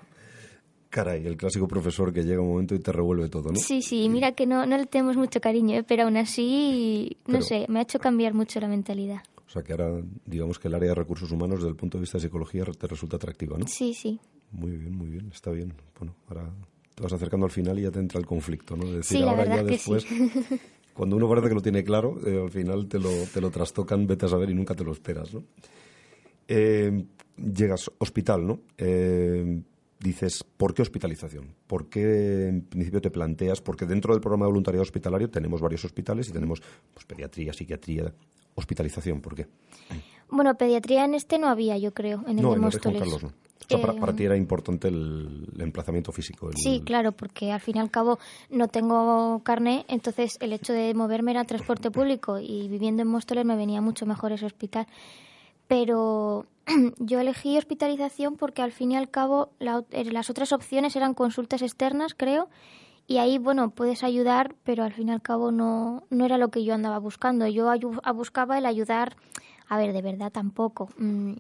Caray, 0.90 1.26
el 1.28 1.38
clásico 1.38 1.68
profesor 1.68 2.12
que 2.12 2.24
llega 2.24 2.42
un 2.42 2.50
momento 2.50 2.74
y 2.74 2.80
te 2.80 2.92
revuelve 2.92 3.30
todo, 3.30 3.52
¿no? 3.52 3.60
Sí, 3.60 3.84
sí, 3.84 4.10
mira 4.10 4.32
que 4.32 4.48
no, 4.48 4.66
no 4.66 4.76
le 4.76 4.88
tenemos 4.88 5.18
mucho 5.18 5.40
cariño, 5.40 5.78
¿eh? 5.78 5.84
pero 5.84 6.04
aún 6.04 6.18
así, 6.18 7.18
no 7.28 7.34
pero, 7.34 7.44
sé, 7.44 7.66
me 7.70 7.80
ha 7.80 7.84
hecho 7.84 8.00
cambiar 8.00 8.34
mucho 8.34 8.60
la 8.60 8.68
mentalidad. 8.68 9.22
O 9.50 9.52
sea, 9.52 9.64
que 9.64 9.72
ahora, 9.72 10.00
digamos 10.28 10.60
que 10.60 10.68
el 10.68 10.76
área 10.76 10.90
de 10.90 10.96
recursos 10.96 11.32
humanos, 11.32 11.58
desde 11.58 11.72
el 11.72 11.76
punto 11.76 11.98
de 11.98 12.02
vista 12.02 12.20
de 12.20 12.22
psicología, 12.22 12.66
te 12.66 12.86
resulta 12.86 13.16
atractiva, 13.16 13.58
¿no? 13.58 13.68
Sí, 13.68 13.96
sí. 13.96 14.20
Muy 14.52 14.78
bien, 14.78 14.96
muy 14.96 15.10
bien, 15.10 15.32
está 15.34 15.50
bien. 15.50 15.74
Bueno, 15.98 16.16
ahora 16.28 16.54
te 16.94 17.02
vas 17.02 17.14
acercando 17.14 17.48
al 17.48 17.52
final 17.52 17.80
y 17.80 17.82
ya 17.82 17.90
te 17.90 17.98
entra 17.98 18.20
el 18.20 18.28
conflicto, 18.28 18.78
¿no? 18.78 18.86
decir, 18.86 19.18
sí, 19.18 19.24
la 19.24 19.32
ahora 19.32 19.46
ya 19.46 19.64
después, 19.64 20.06
cuando 20.94 21.16
uno 21.16 21.28
parece 21.28 21.50
que 21.50 21.56
lo 21.56 21.64
tiene 21.64 21.84
claro, 21.84 22.20
eh, 22.28 22.44
al 22.44 22.52
final 22.52 22.88
te 22.88 23.00
lo, 23.00 23.10
te 23.34 23.42
lo 23.42 23.50
trastocan, 23.50 24.06
vete 24.06 24.28
a 24.28 24.30
saber 24.30 24.52
y 24.52 24.54
nunca 24.54 24.76
te 24.76 24.84
lo 24.84 24.92
esperas, 24.92 25.34
¿no? 25.34 25.44
Eh, 26.48 27.06
llegas 27.36 27.90
hospital, 27.98 28.46
¿no? 28.46 28.60
Eh, 28.78 29.64
dices, 30.00 30.44
¿por 30.44 30.76
qué 30.76 30.84
hospitalización? 30.84 31.56
¿Por 31.66 31.90
qué 31.90 32.50
en 32.50 32.62
principio 32.62 33.02
te 33.02 33.10
planteas? 33.10 33.62
Porque 33.62 33.88
dentro 33.88 34.14
del 34.14 34.22
programa 34.22 34.46
de 34.46 34.52
voluntariado 34.52 34.84
hospitalario 34.84 35.28
tenemos 35.32 35.60
varios 35.60 35.84
hospitales 35.86 36.30
y 36.30 36.34
tenemos 36.34 36.62
pues, 36.94 37.06
pediatría, 37.08 37.52
psiquiatría, 37.52 38.14
hospitalización. 38.60 39.22
¿Por 39.22 39.36
qué? 39.36 39.48
Bueno, 40.30 40.56
pediatría 40.56 41.06
en 41.06 41.16
este 41.16 41.40
no 41.40 41.50
había, 41.50 41.78
yo 41.78 41.94
creo, 41.94 42.24
en 42.28 42.40
el 42.40 42.50
de 42.50 42.58
Móstoles. 42.58 43.24
no. 43.24 43.34
O 43.72 43.78
sea, 43.78 44.00
para, 44.00 44.16
ti 44.16 44.24
era 44.24 44.36
importante 44.36 44.88
el, 44.88 45.48
emplazamiento 45.60 46.12
físico. 46.12 46.50
Sí, 46.56 46.82
claro, 46.84 47.12
porque 47.12 47.52
al 47.52 47.60
fin 47.60 47.78
y 47.78 47.80
al 47.80 47.92
cabo 47.92 48.18
no 48.50 48.68
tengo 48.68 49.42
carne, 49.44 49.86
entonces 49.88 50.38
el 50.40 50.54
hecho 50.54 50.74
de 50.74 50.94
moverme 50.96 51.32
era 51.32 51.44
transporte 51.44 51.92
público 51.92 52.40
y 52.40 52.68
viviendo 52.68 53.04
en 53.04 53.10
Móstoles 53.10 53.46
me 53.46 53.56
venía 53.56 53.80
mucho 53.82 54.08
mejor 54.08 54.32
ese 54.32 54.46
hospital. 54.46 54.88
Pero 55.68 56.48
yo 56.98 57.20
elegí 57.20 57.58
hospitalización 57.58 58.38
porque 58.38 58.64
al 58.64 58.72
fin 58.72 58.94
y 58.94 58.98
al 58.98 59.10
cabo 59.10 59.52
eh, 59.60 60.06
las 60.06 60.32
otras 60.32 60.52
opciones 60.52 60.96
eran 60.96 61.14
consultas 61.14 61.62
externas, 61.62 62.16
creo, 62.16 62.50
y 63.10 63.18
ahí, 63.18 63.40
bueno, 63.40 63.72
puedes 63.72 64.04
ayudar, 64.04 64.56
pero 64.64 64.84
al 64.84 64.94
fin 64.94 65.10
y 65.10 65.12
al 65.12 65.24
cabo 65.24 65.52
no, 65.52 66.04
no 66.12 66.26
era 66.26 66.38
lo 66.38 66.50
que 66.50 66.64
yo 66.64 66.76
andaba 66.76 67.00
buscando. 67.00 67.48
Yo 67.48 67.68
buscaba 68.14 68.60
el 68.60 68.68
ayudar, 68.68 69.16
a 69.68 69.80
ver, 69.80 69.94
de 69.94 70.04
verdad 70.04 70.32
tampoco, 70.32 70.90
mm, 71.00 71.34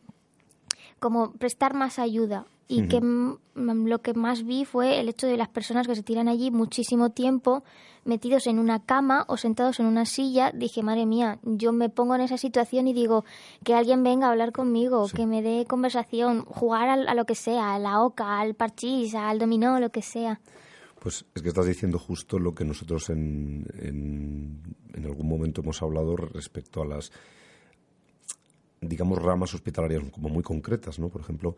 como 0.99 1.31
prestar 1.33 1.75
más 1.75 1.99
ayuda. 1.99 2.47
Y 2.67 2.87
que 2.87 3.01
lo 3.01 4.01
que 4.01 4.13
más 4.15 4.43
vi 4.45 4.65
fue 4.65 4.99
el 4.99 5.09
hecho 5.09 5.27
de 5.27 5.37
las 5.37 5.47
personas 5.47 5.87
que 5.87 5.95
se 5.95 6.03
tiran 6.03 6.27
allí 6.27 6.51
muchísimo 6.51 7.11
tiempo 7.11 7.63
metidos 8.03 8.47
en 8.47 8.57
una 8.57 8.83
cama 8.83 9.25
o 9.27 9.37
sentados 9.37 9.79
en 9.79 9.85
una 9.85 10.05
silla, 10.05 10.51
dije, 10.51 10.81
madre 10.81 11.05
mía, 11.05 11.37
yo 11.43 11.71
me 11.71 11.89
pongo 11.89 12.15
en 12.15 12.21
esa 12.21 12.37
situación 12.37 12.87
y 12.87 12.93
digo, 12.93 13.25
que 13.63 13.75
alguien 13.75 14.03
venga 14.03 14.27
a 14.27 14.31
hablar 14.31 14.51
conmigo, 14.51 15.07
que 15.15 15.27
me 15.27 15.43
dé 15.43 15.65
conversación, 15.67 16.45
jugar 16.45 16.89
a, 16.89 17.13
lo 17.13 17.25
que 17.25 17.35
sea, 17.35 17.75
a 17.75 17.79
la 17.79 18.01
oca, 18.01 18.39
al 18.39 18.55
parchís, 18.55 19.13
al 19.13 19.37
dominó, 19.37 19.79
lo 19.79 19.91
que 19.91 20.01
sea. 20.01 20.39
Pues 20.99 21.25
es 21.33 21.41
que 21.41 21.49
estás 21.49 21.65
diciendo 21.65 21.97
justo 21.97 22.39
lo 22.39 22.53
que 22.53 22.65
nosotros 22.65 23.09
en, 23.09 23.65
en, 23.79 25.05
algún 25.05 25.27
momento 25.27 25.61
hemos 25.61 25.81
hablado 25.81 26.15
respecto 26.17 26.81
a 26.81 26.85
las, 26.85 27.11
digamos, 28.81 29.21
ramas 29.21 29.53
hospitalarias 29.53 30.03
como 30.11 30.29
muy 30.29 30.43
concretas, 30.43 30.99
¿no? 30.99 31.09
Por 31.09 31.21
ejemplo, 31.21 31.55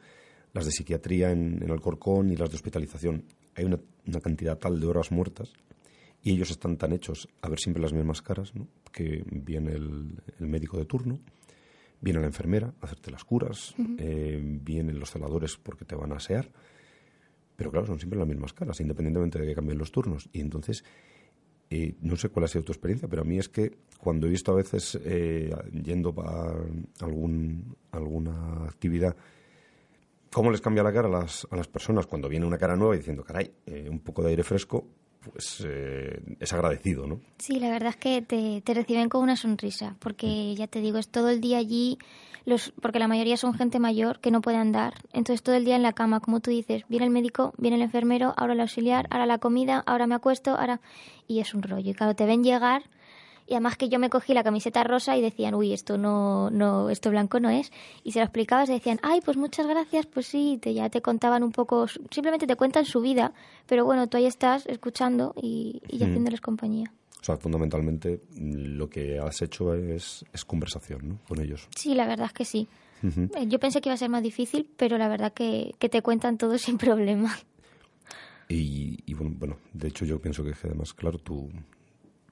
las 0.54 0.66
de 0.66 0.72
psiquiatría 0.72 1.32
en, 1.32 1.62
en 1.64 1.72
Alcorcón 1.72 2.32
y 2.32 2.36
las 2.36 2.50
de 2.50 2.56
hospitalización. 2.56 3.26
Hay 3.56 3.66
una, 3.66 3.80
una 4.06 4.22
cantidad 4.22 4.58
tal 4.58 4.80
de 4.80 4.86
horas 4.86 5.12
muertas 5.12 5.52
y 6.24 6.32
ellos 6.32 6.52
están 6.52 6.78
tan 6.78 6.92
hechos 6.94 7.28
a 7.42 7.50
ver 7.50 7.60
siempre 7.60 7.82
las 7.82 7.94
mismas 7.94 8.22
caras, 8.22 8.54
¿no? 8.54 8.68
que 8.92 9.24
viene 9.26 9.72
el, 9.72 10.22
médico 10.40 10.78
de 10.78 10.86
turno, 10.86 11.20
viene 12.00 12.20
la 12.20 12.28
enfermera 12.28 12.74
a 12.80 12.86
hacerte 12.86 13.12
las 13.12 13.24
curas, 13.24 13.74
eh, 13.98 14.40
vienen 14.44 15.00
los 15.00 15.12
celadores 15.12 15.58
porque 15.58 15.86
te 15.86 15.96
van 15.96 16.12
a 16.12 16.18
asear, 16.18 16.50
pero 17.62 17.70
claro, 17.70 17.86
son 17.86 18.00
siempre 18.00 18.18
las 18.18 18.28
mismas 18.28 18.54
caras, 18.54 18.82
independientemente 18.82 19.38
de 19.38 19.46
que 19.46 19.54
cambien 19.54 19.78
los 19.78 19.92
turnos. 19.92 20.28
Y 20.34 20.42
entonces, 20.42 20.84
eh, 21.70 21.94
no 22.02 22.16
sé 22.16 22.30
cuál 22.30 22.46
ha 22.46 22.48
sido 22.48 22.64
tu 22.64 22.72
experiencia, 22.72 23.08
pero 23.08 23.22
a 23.22 23.24
mí 23.24 23.38
es 23.38 23.50
que 23.50 23.78
cuando 24.00 24.26
he 24.26 24.32
visto 24.32 24.52
a 24.52 24.56
veces 24.56 25.00
eh, 25.06 25.56
yendo 25.72 26.12
para 26.12 26.56
algún, 27.02 27.76
alguna 27.92 28.64
actividad, 28.64 29.16
cómo 30.32 30.50
les 30.50 30.60
cambia 30.60 30.82
la 30.82 30.92
cara 30.92 31.08
a 31.08 31.12
las, 31.12 31.48
a 31.52 31.56
las 31.56 31.68
personas 31.68 32.08
cuando 32.08 32.28
viene 32.30 32.48
una 32.48 32.58
cara 32.58 32.76
nueva 32.76 32.96
y 32.96 32.98
diciendo, 32.98 33.24
caray, 33.24 33.54
un 33.88 34.00
poco 34.00 34.24
de 34.24 34.30
aire 34.30 34.42
fresco, 34.42 34.88
pues 35.24 35.64
eh, 35.68 36.20
es 36.40 36.54
agradecido, 36.54 37.06
¿no? 37.06 37.20
Sí, 37.38 37.60
la 37.60 37.70
verdad 37.70 37.90
es 37.90 37.96
que 37.98 38.22
te, 38.22 38.62
te, 38.62 38.74
reciben 38.74 39.10
con 39.10 39.22
una 39.22 39.36
sonrisa, 39.36 39.96
porque 40.00 40.56
ya 40.56 40.68
te 40.68 40.82
digo, 40.82 40.98
es 40.98 41.08
todo 41.08 41.30
el 41.30 41.42
día 41.42 41.58
allí, 41.58 42.00
los, 42.46 42.74
porque 42.82 43.00
la 43.00 43.08
mayoría 43.08 43.38
son 43.38 43.54
gente 43.54 43.80
mayor 43.80 44.20
que 44.20 44.32
no 44.32 44.42
puede 44.42 44.58
andar, 44.58 44.96
entonces 45.14 45.44
todo 45.44 45.56
el 45.56 45.66
día 45.66 45.76
en 45.76 45.84
la 45.84 45.94
cama, 45.94 46.20
como 46.20 46.40
tú 46.40 46.50
dices, 46.50 46.84
viene 46.90 47.06
el 47.06 47.12
médico, 47.12 47.54
viene 47.58 47.78
el 47.78 47.84
enfermero, 47.84 48.34
ahora 48.38 48.54
el 48.54 48.62
auxiliar, 48.62 49.08
ahora 49.12 49.26
la 49.26 49.38
comida, 49.38 49.84
ahora 49.86 50.08
me 50.08 50.16
acuesto, 50.16 50.52
ahora... 50.52 50.82
Y 51.28 51.40
es 51.40 51.54
un 51.54 51.64
rollo, 51.64 51.92
y 51.92 51.94
claro, 51.94 52.14
te 52.14 52.26
ven 52.26 52.44
llegar 52.44 52.84
y 53.48 53.54
además 53.54 53.78
que 53.78 53.90
yo 53.90 54.00
me 54.00 54.10
cogí 54.10 54.34
la 54.34 54.44
camiseta 54.44 54.84
rosa 54.84 55.18
y 55.18 55.22
decían, 55.22 55.56
uy, 55.56 55.74
esto 55.74 55.98
no, 55.98 56.50
no, 56.50 56.90
esto 56.90 57.10
blanco 57.10 57.40
no 57.40 57.50
es. 57.50 57.72
Y 58.04 58.12
se 58.12 58.20
lo 58.20 58.26
explicabas 58.26 58.70
y 58.70 58.74
decían, 58.74 59.00
ay, 59.04 59.22
pues 59.22 59.38
muchas 59.38 59.68
gracias, 59.68 60.06
pues 60.06 60.28
sí, 60.28 60.60
te, 60.62 60.74
ya 60.74 60.90
te 60.90 61.02
contaban 61.02 61.44
un 61.44 61.52
poco, 61.52 61.88
simplemente 61.88 62.48
te 62.48 62.56
cuentan 62.56 62.86
su 62.86 63.02
vida, 63.02 63.34
pero 63.66 63.86
bueno, 63.86 64.08
tú 64.08 64.18
ahí 64.18 64.26
estás 64.26 64.66
escuchando 64.68 65.34
y, 65.42 65.82
y 65.90 66.04
haciéndoles 66.04 66.42
compañía. 66.42 66.92
O 67.22 67.24
sea, 67.24 67.38
fundamentalmente 67.38 68.22
lo 68.36 68.90
que 68.90 69.20
has 69.20 69.42
hecho 69.44 69.76
es, 69.76 70.26
es 70.34 70.44
conversación 70.44 71.08
¿no? 71.08 71.20
con 71.28 71.40
ellos. 71.40 71.68
Sí, 71.76 71.94
la 71.94 72.08
verdad 72.08 72.28
es 72.28 72.34
que 72.34 72.46
sí. 72.46 72.68
Eh, 73.04 73.48
yo 73.48 73.60
pensé 73.60 73.82
que 73.82 73.90
iba 73.90 73.94
a 73.96 73.98
ser 73.98 74.10
más 74.10 74.24
difícil, 74.24 74.68
pero 74.78 74.98
la 74.98 75.08
verdad 75.08 75.34
que, 75.34 75.74
que 75.78 75.90
te 75.90 76.02
cuentan 76.02 76.38
todo 76.38 76.58
sin 76.58 76.78
problema. 76.78 77.38
Y, 78.50 78.98
y 79.06 79.14
bueno, 79.14 79.36
bueno, 79.38 79.58
de 79.74 79.88
hecho 79.88 80.06
yo 80.06 80.20
pienso 80.20 80.44
que 80.44 80.54
además, 80.64 80.94
claro, 80.94 81.20
tú 81.20 81.50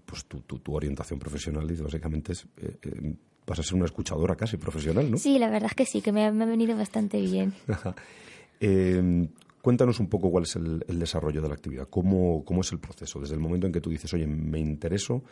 pues 0.10 0.26
tu, 0.26 0.42
tu, 0.42 0.74
orientación 0.74 1.20
profesional 1.20 1.70
y 1.70 1.76
básicamente 1.76 2.32
es, 2.32 2.44
eh, 2.58 2.78
eh, 2.82 3.16
vas 3.46 3.60
a 3.60 3.64
ser 3.64 3.76
una 3.76 3.86
escuchadora 3.86 4.36
casi 4.36 4.58
profesional, 4.58 5.12
¿no? 5.12 5.18
Sí, 5.18 5.38
la 5.38 5.50
verdad 5.50 5.70
es 5.70 5.76
que 5.76 5.86
sí, 5.86 6.02
que 6.02 6.12
me, 6.12 6.26
ha 6.26 6.32
venido 6.32 6.76
bastante 6.76 7.22
bien. 7.22 7.54
eh, 8.60 9.30
cuéntanos 9.62 10.00
un 10.00 10.08
poco 10.08 10.32
cuál 10.32 10.46
es 10.46 10.56
el, 10.56 10.80
desarrollo 11.00 11.42
de 11.42 11.48
la 11.48 11.54
actividad, 11.54 11.88
cómo, 11.90 12.44
cómo 12.44 12.62
es 12.62 12.72
el 12.72 12.80
proceso, 12.80 13.20
desde 13.20 13.36
el 13.36 13.40
momento 13.40 13.68
en 13.68 13.74
que 13.74 13.82
tú 13.82 13.92
dices, 13.92 14.12
oye, 14.16 14.26
me 14.26 14.60
intereso, 14.60 15.24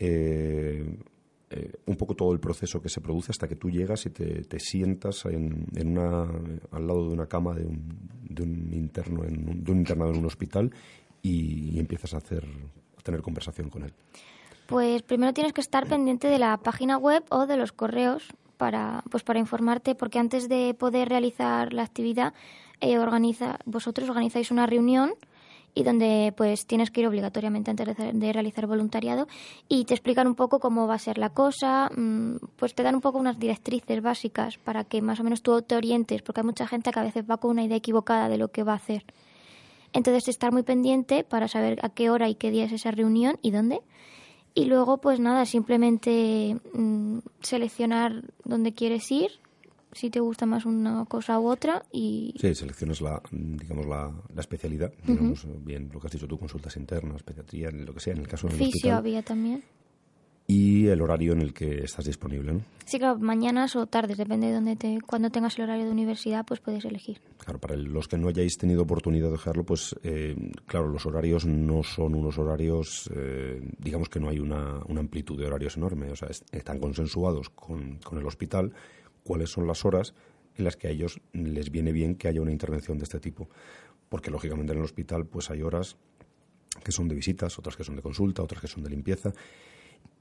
eh, 0.00 0.84
un 1.86 1.96
poco 1.96 2.14
todo 2.14 2.32
el 2.32 2.40
proceso 2.40 2.82
que 2.82 2.88
se 2.88 3.00
produce 3.00 3.30
hasta 3.30 3.46
que 3.46 3.54
tú 3.56 3.70
llegas 3.70 4.04
y 4.06 4.10
te, 4.10 4.42
te 4.42 4.58
sientas 4.58 5.24
en, 5.26 5.66
en, 5.76 5.96
una, 5.96 6.22
al 6.72 6.86
lado 6.86 7.06
de 7.06 7.14
una 7.14 7.26
cama 7.26 7.54
de 7.54 7.64
un, 7.64 7.98
de 8.28 8.42
un 8.42 8.74
interno, 8.74 9.24
en 9.24 9.62
de 9.62 9.72
un 9.72 9.78
internado 9.78 10.10
en 10.10 10.18
un 10.18 10.26
hospital 10.26 10.72
y 11.22 11.78
empiezas 11.78 12.14
a 12.14 12.18
hacer 12.18 12.44
tener 13.08 13.22
conversación 13.22 13.70
con 13.70 13.84
él? 13.84 13.92
Pues 14.66 15.02
primero 15.02 15.32
tienes 15.32 15.54
que 15.54 15.62
estar 15.62 15.86
pendiente 15.86 16.28
de 16.28 16.38
la 16.38 16.58
página 16.58 16.98
web 16.98 17.24
o 17.30 17.46
de 17.46 17.56
los 17.56 17.72
correos 17.72 18.28
para, 18.58 19.02
pues 19.10 19.22
para 19.22 19.38
informarte, 19.38 19.94
porque 19.94 20.18
antes 20.18 20.48
de 20.48 20.74
poder 20.74 21.08
realizar 21.08 21.72
la 21.72 21.84
actividad, 21.84 22.34
eh, 22.80 22.98
organiza, 22.98 23.58
vosotros 23.64 24.10
organizáis 24.10 24.50
una 24.50 24.66
reunión 24.66 25.14
y 25.74 25.84
donde 25.84 26.34
pues 26.36 26.66
tienes 26.66 26.90
que 26.90 27.00
ir 27.00 27.06
obligatoriamente 27.06 27.70
antes 27.70 27.96
de, 27.96 28.32
realizar 28.32 28.66
voluntariado 28.66 29.26
y 29.68 29.84
te 29.84 29.94
explican 29.94 30.26
un 30.26 30.34
poco 30.34 30.60
cómo 30.60 30.86
va 30.86 30.94
a 30.94 30.98
ser 30.98 31.16
la 31.16 31.30
cosa, 31.30 31.90
mm, 31.96 32.36
pues 32.56 32.74
te 32.74 32.82
dan 32.82 32.94
un 32.94 33.00
poco 33.00 33.18
unas 33.18 33.38
directrices 33.38 34.02
básicas 34.02 34.58
para 34.58 34.84
que 34.84 35.00
más 35.00 35.20
o 35.20 35.24
menos 35.24 35.40
tú 35.40 35.62
te 35.62 35.76
orientes, 35.76 36.20
porque 36.22 36.40
hay 36.40 36.46
mucha 36.46 36.66
gente 36.66 36.90
que 36.90 37.00
a 37.00 37.04
veces 37.04 37.24
va 37.30 37.38
con 37.38 37.52
una 37.52 37.64
idea 37.64 37.76
equivocada 37.76 38.28
de 38.28 38.36
lo 38.36 38.48
que 38.48 38.64
va 38.64 38.72
a 38.72 38.76
hacer. 38.76 39.04
Entonces 39.98 40.28
estar 40.28 40.52
muy 40.52 40.62
pendiente 40.62 41.24
para 41.24 41.48
saber 41.48 41.80
a 41.82 41.88
qué 41.88 42.08
hora 42.08 42.28
y 42.28 42.36
qué 42.36 42.52
día 42.52 42.66
es 42.66 42.72
esa 42.72 42.92
reunión 42.92 43.36
y 43.42 43.50
dónde. 43.50 43.80
Y 44.54 44.66
luego, 44.66 44.98
pues 44.98 45.18
nada, 45.18 45.44
simplemente 45.44 46.56
mm, 46.72 47.18
seleccionar 47.40 48.22
dónde 48.44 48.74
quieres 48.74 49.10
ir, 49.10 49.32
si 49.90 50.08
te 50.08 50.20
gusta 50.20 50.46
más 50.46 50.66
una 50.66 51.04
cosa 51.06 51.40
u 51.40 51.48
otra 51.48 51.84
y... 51.90 52.32
Sí, 52.40 52.54
seleccionas 52.54 53.00
la, 53.00 53.20
digamos, 53.32 53.86
la, 53.86 54.12
la 54.32 54.40
especialidad, 54.40 54.92
digamos, 55.04 55.44
bien 55.64 55.90
lo 55.92 55.98
que 55.98 56.06
has 56.06 56.12
dicho 56.12 56.28
tú, 56.28 56.38
consultas 56.38 56.76
internas, 56.76 57.24
pediatría, 57.24 57.72
lo 57.72 57.92
que 57.92 57.98
sea, 57.98 58.12
en 58.12 58.20
el 58.20 58.28
caso 58.28 58.46
del 58.46 58.56
Fisio 58.56 58.94
había 58.94 59.22
también 59.22 59.64
y 60.50 60.86
el 60.86 61.02
horario 61.02 61.34
en 61.34 61.42
el 61.42 61.52
que 61.52 61.84
estás 61.84 62.06
disponible. 62.06 62.54
¿no? 62.54 62.62
Sí, 62.86 62.98
claro, 62.98 63.18
mañanas 63.18 63.76
o 63.76 63.86
tardes, 63.86 64.16
depende 64.16 64.46
de 64.46 64.54
dónde 64.54 64.76
te, 64.76 64.98
cuando 65.06 65.28
tengas 65.28 65.58
el 65.58 65.64
horario 65.64 65.84
de 65.84 65.90
universidad, 65.90 66.46
pues 66.46 66.58
puedes 66.60 66.86
elegir. 66.86 67.20
Claro, 67.44 67.58
para 67.60 67.76
los 67.76 68.08
que 68.08 68.16
no 68.16 68.28
hayáis 68.28 68.56
tenido 68.56 68.82
oportunidad 68.82 69.26
de 69.26 69.32
dejarlo, 69.32 69.64
pues 69.64 69.94
eh, 70.02 70.34
claro, 70.64 70.88
los 70.88 71.04
horarios 71.04 71.44
no 71.44 71.82
son 71.82 72.14
unos 72.14 72.38
horarios, 72.38 73.10
eh, 73.14 73.60
digamos 73.78 74.08
que 74.08 74.20
no 74.20 74.30
hay 74.30 74.38
una, 74.38 74.80
una, 74.88 75.00
amplitud 75.00 75.38
de 75.38 75.46
horarios 75.46 75.76
enorme, 75.76 76.10
o 76.10 76.16
sea, 76.16 76.30
están 76.30 76.78
consensuados 76.78 77.50
con, 77.50 77.98
con 77.98 78.18
el 78.18 78.26
hospital 78.26 78.72
cuáles 79.22 79.50
son 79.50 79.66
las 79.66 79.84
horas 79.84 80.14
en 80.56 80.64
las 80.64 80.76
que 80.76 80.88
a 80.88 80.90
ellos 80.90 81.20
les 81.34 81.70
viene 81.70 81.92
bien 81.92 82.14
que 82.14 82.26
haya 82.26 82.40
una 82.40 82.52
intervención 82.52 82.96
de 82.96 83.04
este 83.04 83.20
tipo, 83.20 83.50
porque 84.08 84.30
lógicamente 84.30 84.72
en 84.72 84.78
el 84.78 84.84
hospital 84.84 85.26
pues 85.26 85.50
hay 85.50 85.60
horas 85.60 85.98
que 86.82 86.90
son 86.90 87.06
de 87.06 87.14
visitas, 87.14 87.58
otras 87.58 87.76
que 87.76 87.84
son 87.84 87.96
de 87.96 88.02
consulta, 88.02 88.42
otras 88.42 88.62
que 88.62 88.68
son 88.68 88.82
de 88.82 88.88
limpieza 88.88 89.34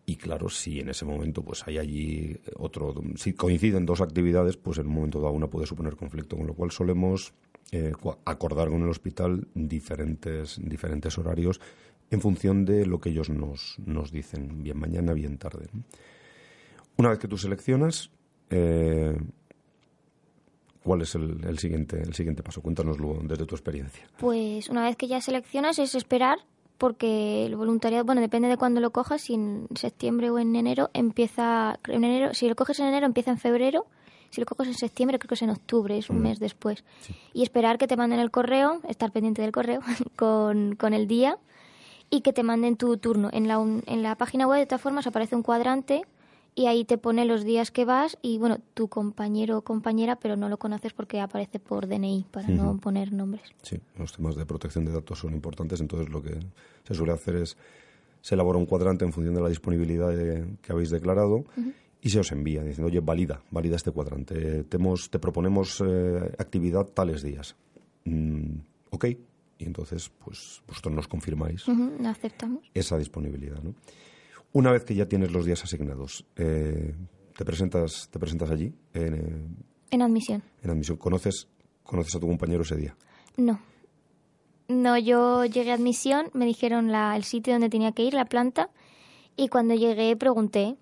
y 0.09 0.15
claro, 0.15 0.47
si 0.47 0.79
en 0.79 0.87
ese 0.87 1.03
momento 1.03 1.43
pues 1.43 1.67
hay 1.67 1.77
allí 1.77 2.39
otro, 2.55 2.95
si 3.15 3.33
coinciden 3.33 3.85
dos 3.85 3.99
actividades, 3.99 4.55
pues 4.55 4.77
en 4.77 4.87
un 4.87 4.93
momento 4.93 5.19
dado 5.19 5.33
una 5.33 5.47
puede 5.47 5.67
suponer 5.67 5.97
conflicto, 5.97 6.37
con 6.37 6.47
lo 6.47 6.53
cual 6.53 6.71
solemos 6.71 7.33
eh, 7.73 7.91
acordar 8.23 8.69
con 8.69 8.81
el 8.83 8.89
hospital 8.89 9.49
diferentes, 9.53 10.61
diferentes 10.63 11.17
horarios 11.17 11.59
en 12.09 12.21
función 12.21 12.63
de 12.63 12.85
lo 12.85 13.01
que 13.01 13.09
ellos 13.09 13.29
nos, 13.29 13.75
nos 13.85 14.09
dicen, 14.09 14.63
bien 14.63 14.79
mañana, 14.79 15.11
bien 15.11 15.37
tarde. 15.37 15.67
Una 16.95 17.09
vez 17.09 17.19
que 17.19 17.27
tú 17.27 17.37
seleccionas, 17.37 18.09
eh, 18.49 19.13
¿cuál 20.83 21.01
es 21.01 21.15
el, 21.15 21.59
siguiente, 21.59 22.01
el 22.01 22.13
siguiente 22.13 22.43
paso? 22.43 22.61
Cuéntanoslo 22.61 23.19
desde 23.23 23.45
tu 23.45 23.55
experiencia. 23.55 24.07
Pues 24.19 24.69
una 24.69 24.85
vez 24.85 24.95
que 24.95 25.09
ya 25.09 25.19
seleccionas 25.19 25.79
es 25.79 25.95
esperar 25.95 26.37
porque 26.77 27.45
el 27.45 27.55
voluntariado, 27.55 28.05
bueno, 28.05 28.21
depende 28.21 28.47
de 28.47 28.57
cuándo 28.57 28.81
lo 28.81 28.91
cojas, 28.91 29.21
si 29.21 29.33
en 29.33 29.67
septiembre 29.75 30.29
o 30.29 30.39
en 30.39 30.55
enero 30.55 30.89
empieza, 30.93 31.79
en 31.87 32.03
enero, 32.03 32.33
si 32.33 32.47
lo 32.47 32.55
coges 32.55 32.79
en 32.79 32.87
enero 32.87 33.05
empieza 33.05 33.31
en 33.31 33.37
febrero, 33.37 33.85
si 34.29 34.41
lo 34.41 34.45
coges 34.45 34.67
en 34.67 34.73
septiembre 34.73 35.19
creo 35.19 35.29
que 35.29 35.35
es 35.35 35.41
en 35.41 35.49
octubre, 35.49 35.97
es 35.97 36.09
un 36.09 36.19
mm. 36.19 36.23
mes 36.23 36.39
después. 36.39 36.83
Y 37.33 37.43
esperar 37.43 37.77
que 37.77 37.87
te 37.87 37.97
manden 37.97 38.19
el 38.19 38.31
correo, 38.31 38.81
estar 38.87 39.11
pendiente 39.11 39.41
del 39.41 39.51
correo 39.51 39.81
con, 40.15 40.75
con 40.75 40.93
el 40.93 41.07
día 41.07 41.37
y 42.09 42.21
que 42.21 42.33
te 42.33 42.43
manden 42.43 42.77
tu 42.77 42.97
turno. 42.97 43.29
En 43.31 43.47
la, 43.47 43.55
en 43.55 44.03
la 44.03 44.15
página 44.15 44.47
web 44.47 44.59
de 44.59 44.65
todas 44.65 44.81
formas 44.81 45.07
aparece 45.07 45.35
un 45.35 45.43
cuadrante 45.43 46.03
y 46.57 46.65
ahí 46.65 46.85
te 46.85 46.97
pone 46.97 47.23
los 47.25 47.43
días 47.43 47.69
que 47.69 47.85
vas 47.85 48.17
y 48.23 48.39
bueno, 48.39 48.57
tu 48.73 48.87
compañero 48.87 49.59
o 49.59 49.61
compañera, 49.61 50.15
pero 50.15 50.35
no 50.35 50.49
lo 50.49 50.57
conoces 50.57 50.91
porque 50.91 51.19
aparece 51.21 51.59
por 51.59 51.87
DNI 51.87 52.25
para 52.31 52.47
no 52.47 52.79
poner 52.79 53.13
nombres. 53.13 53.43
Sí, 53.61 53.79
los 53.95 54.11
temas 54.11 54.35
de 54.35 54.43
protección 54.43 54.83
de 54.83 54.91
datos 54.91 55.19
son 55.19 55.35
importantes, 55.35 55.79
entonces 55.81 56.09
lo 56.09 56.19
que 56.19 56.39
se 56.83 56.95
suele 56.95 57.13
hacer 57.13 57.35
es 57.35 57.55
se 58.21 58.33
elabora 58.33 58.57
un 58.57 58.65
cuadrante 58.65 59.05
en 59.05 59.13
función 59.13 59.35
de 59.35 59.41
la 59.41 59.49
disponibilidad 59.49 60.09
que 60.63 60.71
habéis 60.71 60.89
declarado 60.89 61.45
y 62.01 62.09
se 62.09 62.19
os 62.19 62.31
envía 62.31 62.63
diciendo, 62.63 62.87
oye, 62.87 63.01
valida, 63.01 63.39
valida 63.51 63.75
este 63.75 63.91
cuadrante. 63.91 64.63
Te, 64.63 64.77
te 65.11 65.19
proponemos 65.19 65.83
eh, 65.85 66.33
actividad 66.39 66.87
tales 66.87 67.21
días. 67.21 67.55
Mm, 68.05 68.61
ok, 68.89 69.05
y 69.59 69.63
entonces 69.63 70.09
pues 70.25 70.63
vosotros 70.67 70.95
nos 70.95 71.07
confirmáis 71.07 71.65
aceptamos. 72.03 72.67
esa 72.73 72.97
disponibilidad. 72.97 73.61
¿no? 73.61 73.75
Una 74.53 74.71
vez 74.71 74.83
que 74.85 74.95
ya 74.95 75.07
tienes 75.07 75.31
los 75.31 75.45
días 75.45 75.63
asignados, 75.63 76.25
eh, 76.35 76.95
te 77.35 77.45
presentas 77.45 78.09
te 78.09 78.19
presentas 78.19 78.49
allí 78.49 78.73
en, 78.93 79.13
eh, 79.13 79.47
en 79.91 80.01
admisión. 80.01 80.43
En 80.63 80.71
admisión. 80.71 80.97
¿Conoces, 80.97 81.47
¿Conoces 81.83 82.15
a 82.15 82.19
tu 82.19 82.27
compañero 82.27 82.63
ese 82.63 82.75
día? 82.75 82.95
No. 83.35 83.59
No, 84.67 84.97
yo 84.97 85.45
llegué 85.45 85.71
a 85.71 85.75
admisión, 85.75 86.29
me 86.33 86.45
dijeron 86.45 86.91
la, 86.91 87.15
el 87.15 87.23
sitio 87.23 87.53
donde 87.53 87.69
tenía 87.69 87.93
que 87.93 88.03
ir, 88.03 88.13
la 88.13 88.25
planta, 88.25 88.69
y 89.37 89.47
cuando 89.47 89.75
llegué 89.75 90.15
pregunté. 90.17 90.75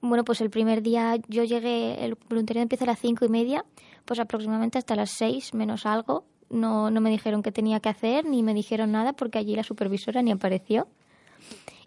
Bueno, 0.00 0.24
pues 0.24 0.40
el 0.40 0.50
primer 0.50 0.82
día 0.82 1.16
yo 1.28 1.44
llegué, 1.44 2.04
el 2.04 2.16
voluntariado 2.28 2.62
empieza 2.62 2.84
a 2.84 2.88
las 2.88 2.98
cinco 2.98 3.24
y 3.24 3.28
media, 3.28 3.64
pues 4.04 4.18
aproximadamente 4.18 4.78
hasta 4.78 4.96
las 4.96 5.10
seis 5.10 5.54
menos 5.54 5.86
algo. 5.86 6.24
No, 6.50 6.90
no 6.90 7.00
me 7.00 7.10
dijeron 7.10 7.42
qué 7.42 7.52
tenía 7.52 7.78
que 7.80 7.90
hacer, 7.90 8.24
ni 8.24 8.42
me 8.42 8.54
dijeron 8.54 8.90
nada, 8.90 9.12
porque 9.12 9.38
allí 9.38 9.54
la 9.54 9.62
supervisora 9.62 10.22
ni 10.22 10.32
apareció. 10.32 10.88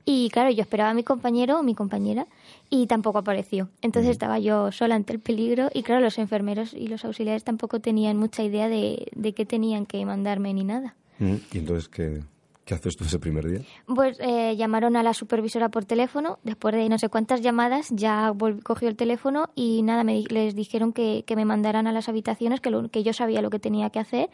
Y 0.05 0.29
claro, 0.29 0.51
yo 0.51 0.61
esperaba 0.61 0.91
a 0.91 0.93
mi 0.93 1.03
compañero 1.03 1.59
o 1.59 1.63
mi 1.63 1.73
compañera 1.73 2.27
y 2.69 2.85
tampoco 2.85 3.17
apareció. 3.17 3.69
Entonces 3.81 4.11
estaba 4.11 4.37
yo 4.37 4.71
sola 4.71 4.95
ante 4.95 5.13
el 5.13 5.19
peligro 5.19 5.69
y 5.73 5.81
claro, 5.81 6.01
los 6.01 6.19
enfermeros 6.19 6.73
y 6.73 6.87
los 6.87 7.03
auxiliares 7.05 7.43
tampoco 7.43 7.79
tenían 7.79 8.17
mucha 8.17 8.43
idea 8.43 8.69
de, 8.69 9.07
de 9.15 9.33
qué 9.33 9.45
tenían 9.45 9.87
que 9.87 10.05
mandarme 10.05 10.53
ni 10.53 10.63
nada. 10.63 10.95
¿Y 11.19 11.57
entonces 11.57 11.89
qué, 11.89 12.21
qué 12.65 12.73
haces 12.75 12.95
tú 12.95 13.05
ese 13.05 13.17
primer 13.17 13.47
día? 13.47 13.61
Pues 13.87 14.19
eh, 14.19 14.55
llamaron 14.55 14.95
a 14.95 15.01
la 15.01 15.13
supervisora 15.13 15.69
por 15.69 15.85
teléfono. 15.85 16.37
Después 16.43 16.75
de 16.75 16.87
no 16.87 16.99
sé 16.99 17.09
cuántas 17.09 17.41
llamadas, 17.41 17.89
ya 17.89 18.31
cogió 18.63 18.89
el 18.89 18.95
teléfono 18.95 19.49
y 19.55 19.81
nada, 19.81 20.03
me, 20.03 20.23
les 20.29 20.53
dijeron 20.53 20.93
que, 20.93 21.23
que 21.25 21.35
me 21.35 21.45
mandaran 21.45 21.87
a 21.87 21.91
las 21.91 22.09
habitaciones, 22.09 22.61
que, 22.61 22.71
que 22.91 23.03
yo 23.03 23.13
sabía 23.13 23.41
lo 23.41 23.49
que 23.49 23.59
tenía 23.59 23.89
que 23.89 23.99
hacer 23.99 24.29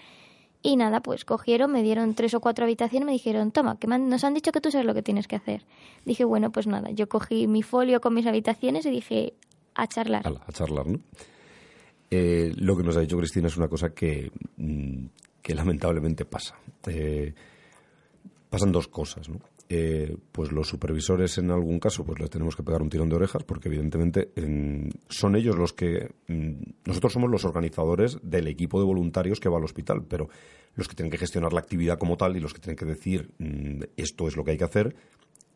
y 0.64 0.76
nada, 0.76 1.02
pues 1.02 1.26
cogieron, 1.26 1.72
me 1.72 1.82
dieron 1.82 2.14
tres 2.14 2.34
o 2.34 2.40
cuatro 2.40 2.66
habitaciones 2.66 3.06
me 3.06 3.14
dijeron, 3.14 3.52
toma, 3.52 3.80
que 3.80 3.88
nos 3.88 4.24
han 4.24 4.34
dicho 4.34 4.52
que 4.52 4.62
tú 4.62 4.70
sabes 4.70 4.86
lo 4.86 4.94
que 4.94 5.02
tienes 5.02 5.28
que 5.28 5.36
hacer. 5.36 5.66
Dije, 6.06 6.24
bueno, 6.24 6.52
pues 6.52 6.68
nada, 6.68 6.92
yo 6.92 7.10
cogí 7.10 7.48
mi 7.48 7.64
folio 7.64 8.00
con 8.00 8.14
mis 8.14 8.28
habitaciones 8.28 8.86
y 8.86 8.92
dije, 8.92 9.34
a 9.74 9.88
charlar. 9.88 10.28
A, 10.28 10.52
charlar, 10.52 10.88
¿no? 10.88 11.00
Eh, 12.10 12.54
lo 12.58 12.76
que 12.76 12.84
nos 12.84 12.98
ha 12.98 13.00
dicho 13.00 13.18
Cristina 13.18 13.48
es 13.48 13.58
una 13.58 13.70
cosa 13.70 13.94
que, 13.94 14.32
mm, 14.58 15.06
que 15.42 15.56
lamentablemente 15.56 16.26
pasa. 16.26 16.56
Eh, 16.88 17.34
pasan 18.50 18.72
dos 18.72 18.88
cosas, 18.88 19.30
¿no? 19.30 19.40
Eh, 19.74 20.18
pues 20.34 20.52
los 20.52 20.68
supervisores 20.68 21.38
en 21.38 21.50
algún 21.50 21.80
caso 21.80 22.04
pues 22.04 22.20
les 22.20 22.30
tenemos 22.30 22.58
que 22.58 22.64
pegar 22.64 22.82
un 22.82 22.90
tirón 22.90 23.08
de 23.08 23.16
orejas 23.16 23.46
porque 23.46 23.70
evidentemente 23.70 24.34
son 25.08 25.38
ellos 25.38 25.56
los 25.56 25.72
que 25.72 26.14
mm, 26.28 26.52
nosotros 26.84 27.14
somos 27.14 27.32
los 27.32 27.46
organizadores 27.46 28.18
del 28.22 28.50
equipo 28.50 28.82
de 28.82 28.86
voluntarios 28.86 29.40
que 29.40 29.48
va 29.48 29.60
al 29.60 29.64
hospital 29.64 30.04
pero 30.06 30.28
los 30.76 30.90
que 30.90 30.96
tienen 30.96 31.10
que 31.10 31.18
gestionar 31.18 31.54
la 31.54 31.62
actividad 31.62 31.98
como 31.98 32.18
tal 32.18 32.36
y 32.36 32.42
los 32.42 32.54
que 32.54 32.60
tienen 32.60 32.76
que 32.76 32.84
decir 32.84 33.32
mm, 33.38 33.84
esto 33.96 34.28
es 34.28 34.36
lo 34.36 34.44
que 34.44 34.52
hay 34.52 34.58
que 34.58 34.66
hacer 34.66 34.94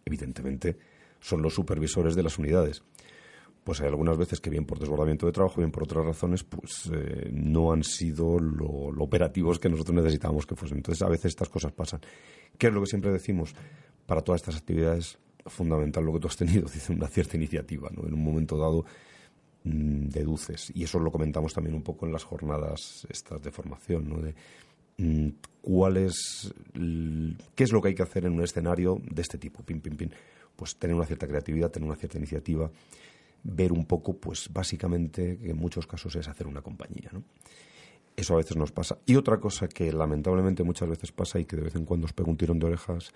evidentemente 0.06 0.78
son 1.19 1.41
los 1.41 1.54
supervisores 1.54 2.15
de 2.15 2.23
las 2.23 2.39
unidades 2.39 2.84
pues 3.65 3.82
hay 3.82 3.88
algunas 3.88 4.15
veces 4.15 4.39
que 4.39 4.51
bien 4.51 4.63
por 4.63 4.78
desbordamiento 4.78 5.25
de 5.25 5.32
trabajo, 5.32 5.58
bien 5.58 5.71
por 5.71 5.84
otras 5.84 6.06
razones, 6.06 6.43
pues 6.43 6.88
eh, 6.93 7.32
no 7.34 7.73
han 7.73 7.84
sido 7.84 8.38
lo, 8.38 8.91
lo, 8.91 9.04
operativos 9.04 9.58
que 9.58 9.69
nosotros 9.69 9.95
necesitábamos 9.95 10.45
que 10.45 10.56
fuesen. 10.56 10.78
Entonces, 10.78 11.01
a 11.01 11.10
veces 11.10 11.25
estas 11.25 11.49
cosas 11.49 11.71
pasan. 11.71 11.99
¿Qué 12.60 12.67
es 12.67 12.73
lo 12.73 12.82
que 12.82 12.86
siempre 12.86 13.12
decimos? 13.12 13.56
Para 14.06 14.22
todas 14.22 14.41
estas 14.41 14.58
actividades 14.58 15.18
fundamental 15.46 16.04
lo 16.04 16.13
que 16.13 16.20
tú 16.20 16.28
has 16.28 16.38
tenido, 16.38 16.68
dice 16.74 16.94
una 16.94 17.08
cierta 17.08 17.38
iniciativa, 17.38 17.89
¿no? 17.96 18.08
En 18.08 18.13
un 18.13 18.24
momento 18.24 18.58
dado 18.58 18.86
mm, 19.63 20.08
deduces, 20.08 20.72
y 20.74 20.84
eso 20.84 21.00
lo 21.00 21.12
comentamos 21.12 21.54
también 21.54 21.76
un 21.76 21.84
poco 21.84 22.06
en 22.06 22.13
las 22.13 22.24
jornadas 22.24 23.08
estas 23.10 23.41
de 23.41 23.52
formación, 23.52 24.10
¿no? 24.10 24.22
De 24.22 24.36
mm, 24.98 25.30
cuál 25.62 25.98
es, 25.98 26.54
qué 26.74 27.63
es 27.63 27.72
lo 27.72 27.82
que 27.82 27.89
hay 27.89 27.96
que 27.96 28.04
hacer 28.04 28.26
en 28.26 28.34
un 28.34 28.44
escenario 28.44 29.00
de 29.04 29.22
este 29.22 29.38
tipo, 29.38 29.63
pin, 29.63 29.82
pin, 29.82 29.96
pin. 29.96 30.12
Pues 30.56 30.78
tener 30.78 30.96
una 30.96 31.06
cierta 31.06 31.28
creatividad, 31.28 31.70
tener 31.70 31.88
una 31.88 31.98
cierta 31.98 32.18
iniciativa, 32.18 32.72
ver 33.44 33.74
un 33.74 33.86
poco, 33.86 34.13
pues 34.13 34.50
básicamente, 34.52 35.38
que 35.38 35.50
en 35.50 35.58
muchos 35.58 35.86
casos 35.86 36.15
es 36.15 36.28
hacer 36.30 36.48
una 36.48 36.62
compañía, 36.62 37.10
¿no? 37.12 37.24
Eso 38.15 38.36
a 38.36 38.38
veces 38.38 38.56
nos 38.56 38.72
pasa. 38.72 38.98
Y 39.06 39.18
otra 39.18 39.41
cosa 39.41 39.68
que 39.68 39.91
lamentablemente 39.91 40.63
muchas 40.63 40.88
veces 40.88 41.12
pasa 41.12 41.38
y 41.38 41.44
que 41.44 41.58
de 41.58 41.63
vez 41.63 41.76
en 41.76 41.84
cuando 41.84 42.06
os 42.06 42.13
pego 42.13 42.32
un 42.32 42.38
tirón 42.38 42.60
de 42.60 42.68
orejas 42.68 43.12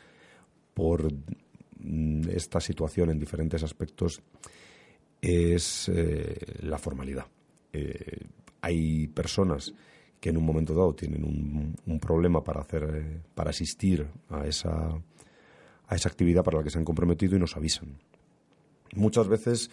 por 0.79 1.11
mm, 1.11 2.29
esta 2.29 2.61
situación 2.61 3.09
en 3.09 3.19
diferentes 3.19 3.61
aspectos 3.63 4.21
es 5.21 5.89
eh, 5.89 6.37
la 6.61 6.77
formalidad. 6.77 7.25
Eh, 7.73 8.21
hay 8.61 9.07
personas 9.07 9.73
que 10.21 10.29
en 10.29 10.37
un 10.37 10.45
momento 10.45 10.73
dado 10.73 10.95
tienen 10.95 11.25
un, 11.25 11.99
problema 11.99 12.45
para 12.45 12.61
hacer, 12.61 12.83
eh, 12.93 13.21
para 13.35 13.49
asistir 13.49 14.07
a 14.29 14.47
esa, 14.47 14.71
a 15.85 15.95
esa 15.95 16.07
actividad 16.07 16.45
para 16.45 16.59
la 16.59 16.63
que 16.63 16.69
se 16.69 16.77
han 16.77 16.85
comprometido 16.85 17.35
y 17.35 17.39
nos 17.39 17.57
avisan. 17.57 17.97
Muchas 18.95 19.27
veces 19.27 19.69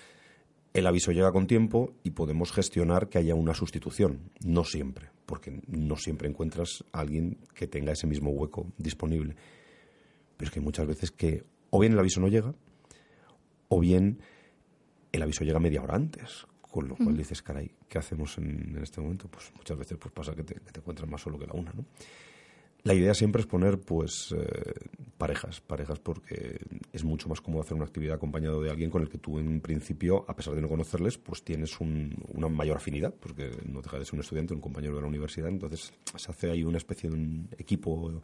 el 0.74 0.88
aviso 0.88 1.12
llega 1.12 1.30
con 1.30 1.46
tiempo 1.46 1.94
y 2.02 2.10
podemos 2.10 2.50
gestionar 2.50 3.08
que 3.08 3.18
haya 3.18 3.36
una 3.36 3.54
sustitución. 3.54 4.32
No 4.44 4.64
siempre, 4.64 5.10
porque 5.24 5.62
no 5.68 5.96
siempre 5.98 6.28
encuentras 6.28 6.82
a 6.90 6.98
alguien 6.98 7.38
que 7.54 7.68
tenga 7.68 7.92
ese 7.92 8.08
mismo 8.08 8.30
hueco 8.30 8.66
disponible. 8.76 9.36
Pero 10.36 10.48
es 10.48 10.54
que 10.54 10.60
muchas 10.60 10.86
veces 10.86 11.10
que 11.10 11.44
o 11.70 11.80
bien 11.80 11.92
el 11.92 11.98
aviso 11.98 12.20
no 12.20 12.28
llega, 12.28 12.54
o 13.68 13.80
bien 13.80 14.20
el 15.12 15.22
aviso 15.22 15.44
llega 15.44 15.58
media 15.58 15.82
hora 15.82 15.94
antes. 15.94 16.46
Con 16.60 16.88
lo 16.88 16.96
cual 16.96 17.16
dices, 17.16 17.40
caray, 17.40 17.70
¿qué 17.88 17.98
hacemos 17.98 18.36
en, 18.36 18.78
este 18.82 19.00
momento? 19.00 19.28
Pues 19.28 19.50
muchas 19.56 19.78
veces 19.78 19.96
pues 19.96 20.12
pasa 20.12 20.34
que 20.34 20.42
te, 20.42 20.56
encuentras 20.78 21.08
más 21.08 21.22
solo 21.22 21.38
que 21.38 21.46
la 21.46 21.54
una, 21.54 21.72
¿no? 21.72 21.86
La 22.82 22.92
idea 22.92 23.14
siempre 23.14 23.40
es 23.40 23.46
poner, 23.46 23.80
pues, 23.80 24.32
eh, 24.36 24.72
parejas, 25.16 25.60
parejas 25.60 25.98
porque 25.98 26.60
es 26.92 27.02
mucho 27.02 27.28
más 27.28 27.40
cómodo 27.40 27.62
hacer 27.62 27.74
una 27.74 27.86
actividad 27.86 28.16
acompañado 28.16 28.62
de 28.62 28.70
alguien 28.70 28.90
con 28.90 29.02
el 29.02 29.08
que 29.08 29.18
tú, 29.18 29.38
en 29.38 29.60
principio, 29.60 30.24
a 30.28 30.36
pesar 30.36 30.54
de 30.54 30.60
no 30.60 30.68
conocerles, 30.68 31.18
pues 31.18 31.42
tienes 31.42 31.80
una 31.80 32.48
mayor 32.48 32.76
afinidad, 32.76 33.12
porque 33.12 33.50
no 33.64 33.80
deja 33.80 33.98
de 33.98 34.04
ser 34.04 34.14
un 34.14 34.20
estudiante, 34.20 34.54
un 34.54 34.60
compañero 34.60 34.94
de 34.94 35.00
la 35.00 35.08
universidad, 35.08 35.48
entonces 35.48 35.92
se 36.14 36.30
hace 36.30 36.50
ahí 36.50 36.62
una 36.62 36.78
especie 36.78 37.10
de 37.10 37.16
un 37.16 37.48
equipo 37.58 38.22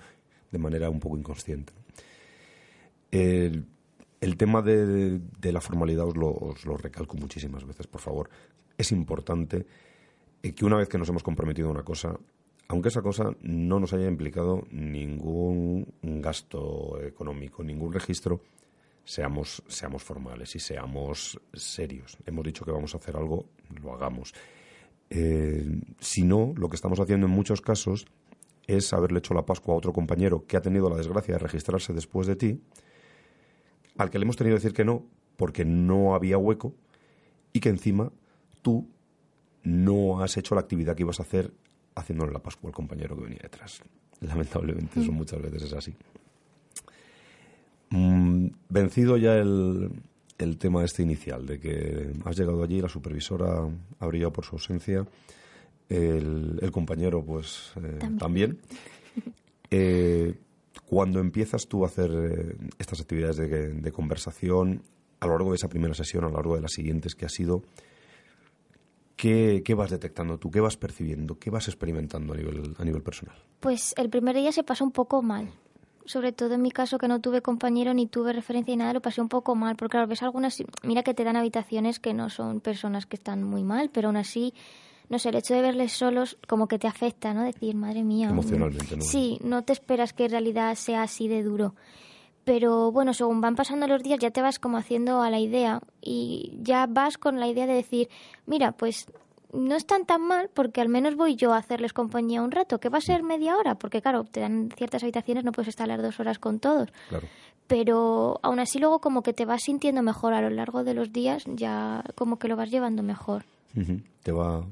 de 0.53 0.59
manera 0.59 0.89
un 0.91 1.01
poco 1.01 1.17
inconsciente. 1.17 1.73
El, 3.11 3.67
tema 4.37 4.63
de, 4.63 5.21
la 5.43 5.61
formalidad 5.61 6.07
os 6.07 6.65
lo, 6.65 6.77
recalco 6.77 7.17
muchísimas 7.17 7.65
veces, 7.67 7.87
por 7.87 8.01
favor. 8.01 8.31
Es 8.79 8.93
importante 8.93 9.67
eh, 10.43 10.53
que 10.53 10.65
una 10.65 10.77
vez 10.77 10.89
que 10.89 10.99
nos 10.99 11.09
hemos 11.09 11.23
comprometido 11.23 11.69
a 11.69 11.73
una 11.73 11.83
cosa, 11.83 12.17
aunque 12.69 12.89
esa 12.89 13.03
cosa 13.03 13.31
no 13.43 13.81
nos 13.81 13.93
haya 13.93 14.07
implicado 14.07 14.63
ningún 14.71 15.93
gasto 16.03 17.01
económico, 17.03 17.63
ningún 17.63 17.93
registro, 17.93 18.41
seamos, 19.05 19.63
seamos 19.67 20.03
formales 20.03 20.55
y 20.55 20.61
seamos 20.61 21.39
serios. 21.53 22.17
Hemos 22.25 22.45
dicho 22.45 22.65
que 22.65 22.73
vamos 22.73 22.95
a 22.95 22.99
hacer 22.99 23.17
algo, 23.17 23.47
lo 23.83 23.95
hagamos. 23.95 24.33
Eh, 25.11 25.81
si 25.99 26.23
no, 26.23 26.55
lo 26.57 26.71
que 26.71 26.77
estamos 26.77 26.99
haciendo 26.99 27.27
en 27.27 27.33
muchos 27.33 27.61
casos 27.61 28.07
es 28.67 28.93
haberle 28.93 29.19
hecho 29.19 29.35
la 29.35 29.45
Pascua 29.45 29.75
a 29.75 29.79
otro 29.79 29.93
compañero 29.93 30.47
que 30.47 30.57
ha 30.57 30.61
tenido 30.61 30.89
la 30.89 30.97
desgracia 30.97 31.35
de 31.35 31.39
registrarse 31.39 31.93
después 31.93 32.27
de 32.27 32.37
ti, 32.37 32.61
al 33.99 34.11
que 34.11 34.19
le 34.19 34.25
hemos 34.25 34.37
tenido 34.37 34.57
que 34.57 34.63
decir 34.63 34.75
que 34.75 34.85
no 34.85 35.05
porque 35.37 35.65
no 35.65 36.15
había 36.15 36.39
hueco 36.39 36.75
y 37.53 37.61
que 37.61 37.69
encima 37.69 38.13
tú 38.63 38.89
no 39.65 40.23
has 40.23 40.37
hecho 40.37 40.55
la 40.55 40.61
actividad 40.61 40.97
que 40.97 41.03
ibas 41.03 41.21
a 41.21 41.25
hacer 41.25 41.53
haciéndole 41.95 42.33
la 42.33 42.43
Pascua 42.43 42.69
al 42.69 42.75
compañero 42.75 43.17
que 43.17 43.23
venía 43.23 43.41
detrás. 43.43 43.83
Lamentablemente 44.21 45.01
eso 45.01 45.13
mm. 45.13 45.15
muchas 45.15 45.43
veces 45.43 45.63
es 45.65 45.73
así. 45.73 45.95
Mm, 47.91 48.49
vencido 48.69 49.17
ya 49.17 49.35
el, 49.35 49.91
el 50.39 50.59
tema 50.59 50.85
este 50.85 51.03
inicial, 51.03 51.47
de 51.47 51.59
que 51.59 52.13
has 52.25 52.37
llegado 52.37 52.63
allí, 52.63 52.81
la 52.81 52.89
supervisora 52.89 53.69
ha 53.99 54.07
brillado 54.07 54.33
por 54.33 54.45
su 54.45 54.57
ausencia, 54.57 55.07
el, 55.89 56.71
compañero 56.73 57.25
pues 57.25 57.73
eh, 57.77 57.99
también. 58.19 58.59
Eh, 59.75 60.39
cuando 60.85 61.19
empiezas 61.21 61.67
tú 61.67 61.85
a 61.85 61.87
hacer 61.87 62.11
eh, 62.11 62.57
estas 62.79 63.01
actividades 63.01 63.39
de, 63.39 63.93
conversación, 63.93 64.83
a 65.19 65.27
lo 65.27 65.33
largo 65.33 65.53
de 65.53 65.57
esa 65.57 65.69
primera 65.69 65.95
sesión, 65.95 66.25
a 66.25 66.29
lo 66.29 66.35
largo 66.35 66.57
de 66.57 66.61
las 66.61 66.73
siguientes 66.73 67.15
que 67.15 67.25
ha 67.25 67.31
sido, 67.31 67.63
¿qué, 69.17 69.63
vas 69.75 69.91
detectando 69.91 70.37
tú? 70.37 70.51
¿Qué 70.51 70.61
vas 70.61 70.77
percibiendo? 70.77 71.39
¿Qué 71.39 71.49
vas 71.49 71.69
experimentando 71.69 72.35
a 72.35 72.37
nivel, 72.37 72.75
a 72.79 72.85
nivel 72.85 73.03
personal? 73.03 73.35
Pues 73.61 73.95
el 73.97 74.11
primer 74.11 74.37
día 74.37 74.53
se 74.53 74.63
pasó 74.63 74.85
un 74.85 74.93
poco 74.93 75.23
mal. 75.23 75.49
Sobre 76.05 76.33
todo 76.33 76.53
en 76.53 76.61
mi 76.61 76.71
caso, 76.71 76.99
que 76.99 77.09
no 77.09 77.23
tuve 77.23 77.41
compañero 77.41 77.95
ni 77.95 78.07
tuve 78.07 78.35
referencia 78.35 78.75
y 78.75 78.77
nada, 78.77 78.93
lo 78.93 79.01
pasé 79.01 79.23
un 79.23 79.31
poco 79.31 79.55
mal. 79.55 79.77
Porque, 79.77 79.93
claro, 79.93 80.09
ves 80.09 80.23
algunas. 80.23 80.63
Mira 80.83 81.03
que 81.03 81.15
te 81.15 81.25
dan 81.25 81.37
habitaciones 81.37 82.01
que 82.01 82.13
no 82.13 82.29
son 82.29 82.61
personas 82.61 83.07
que 83.07 83.17
están 83.17 83.43
muy 83.45 83.65
mal, 83.65 83.89
pero 83.91 84.09
aún 84.09 84.17
así 84.17 84.53
no 85.13 85.19
sé, 85.19 85.29
el 85.29 85.37
hecho 85.37 85.53
de 85.53 85.61
verles 85.61 85.93
solos 85.93 86.39
como 86.49 86.69
que 86.69 86.79
te 86.79 86.89
afecta, 86.89 87.35
¿no? 87.35 87.43
Decir, 87.43 87.75
madre 87.75 88.03
mía. 88.03 88.31
Emocionalmente, 88.31 88.97
¿no? 88.97 89.03
Sí, 89.03 89.39
no 89.45 89.63
te 89.63 89.75
esperas 89.75 90.15
que 90.15 90.25
en 90.25 90.31
realidad 90.31 90.75
sea 90.75 91.03
así 91.03 91.29
de 91.29 91.43
duro. 91.43 91.75
Pero 92.45 92.91
bueno, 92.93 93.13
según 93.13 93.43
van 93.43 93.55
pasando 93.55 93.87
los 93.87 94.03
días 94.03 94.19
ya 94.21 94.31
te 94.31 94.41
vas 94.41 94.59
como 94.59 94.79
haciendo 94.79 95.21
a 95.21 95.29
la 95.29 95.39
idea 95.39 95.83
y 96.01 96.57
ya 96.63 96.87
vas 96.87 97.19
con 97.19 97.41
la 97.41 97.47
idea 97.47 97.67
de 97.67 97.75
decir, 97.75 98.09
mira, 98.47 98.73
pues 98.73 99.05
no 99.53 99.77
están 99.77 100.07
tan 100.07 100.23
mal 100.23 100.49
porque 100.55 100.81
al 100.81 100.89
menos 100.89 101.15
voy 101.15 101.37
yo 101.37 101.53
a 101.53 101.59
hacerles 101.59 101.93
compañía 101.93 102.41
un 102.41 102.51
rato, 102.51 102.81
que 102.81 102.89
va 102.89 102.97
a 102.97 103.03
ser 103.03 103.23
media 103.23 103.59
hora, 103.59 103.75
porque 103.75 104.01
claro, 104.01 104.25
te 104.25 104.41
dan 104.41 104.71
ciertas 104.75 105.03
habitaciones, 105.03 105.45
no 105.45 105.53
puedes 105.53 105.69
estar 105.69 105.87
las 105.87 106.01
dos 106.01 106.21
horas 106.21 106.39
con 106.39 106.59
todos. 106.59 106.89
Claro. 107.11 107.29
Pero 107.67 108.41
aún 108.43 108.61
así 108.61 108.79
luego 108.79 109.01
como 109.01 109.23
que 109.23 109.35
te 109.35 109.45
vas 109.45 109.65
sintiendo 109.65 110.03
mejor 110.03 110.33
a 110.33 110.41
lo 110.41 110.49
largo 110.49 110.85
de 110.85 110.95
los 110.95 111.13
días, 111.13 111.45
ya 111.47 112.03
como 112.15 112.39
que 112.39 112.49
lo 112.49 112.57
vas 112.57 112.71
llevando 112.71 113.03
mejor. 113.03 113.45
Te 114.23 114.33
va 114.33 114.65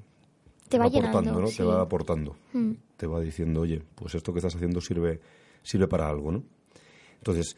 te 0.71 0.79
va, 0.79 0.87
aportando, 0.87 1.41
¿no? 1.41 1.49
Te 1.49 1.65
va 1.65 1.83
aportando. 1.83 2.37
Mm. 2.53 2.73
Te 2.97 3.07
va 3.07 3.21
diciendo, 3.21 3.63
oye, 3.63 3.83
pues 3.95 4.15
esto 4.15 4.33
que 4.33 4.39
estás 4.39 4.55
haciendo 4.55 4.81
sirve, 4.81 5.21
sirve 5.63 5.89
para 5.89 6.09
algo, 6.09 6.31
¿no? 6.33 6.43
Entonces, 7.19 7.57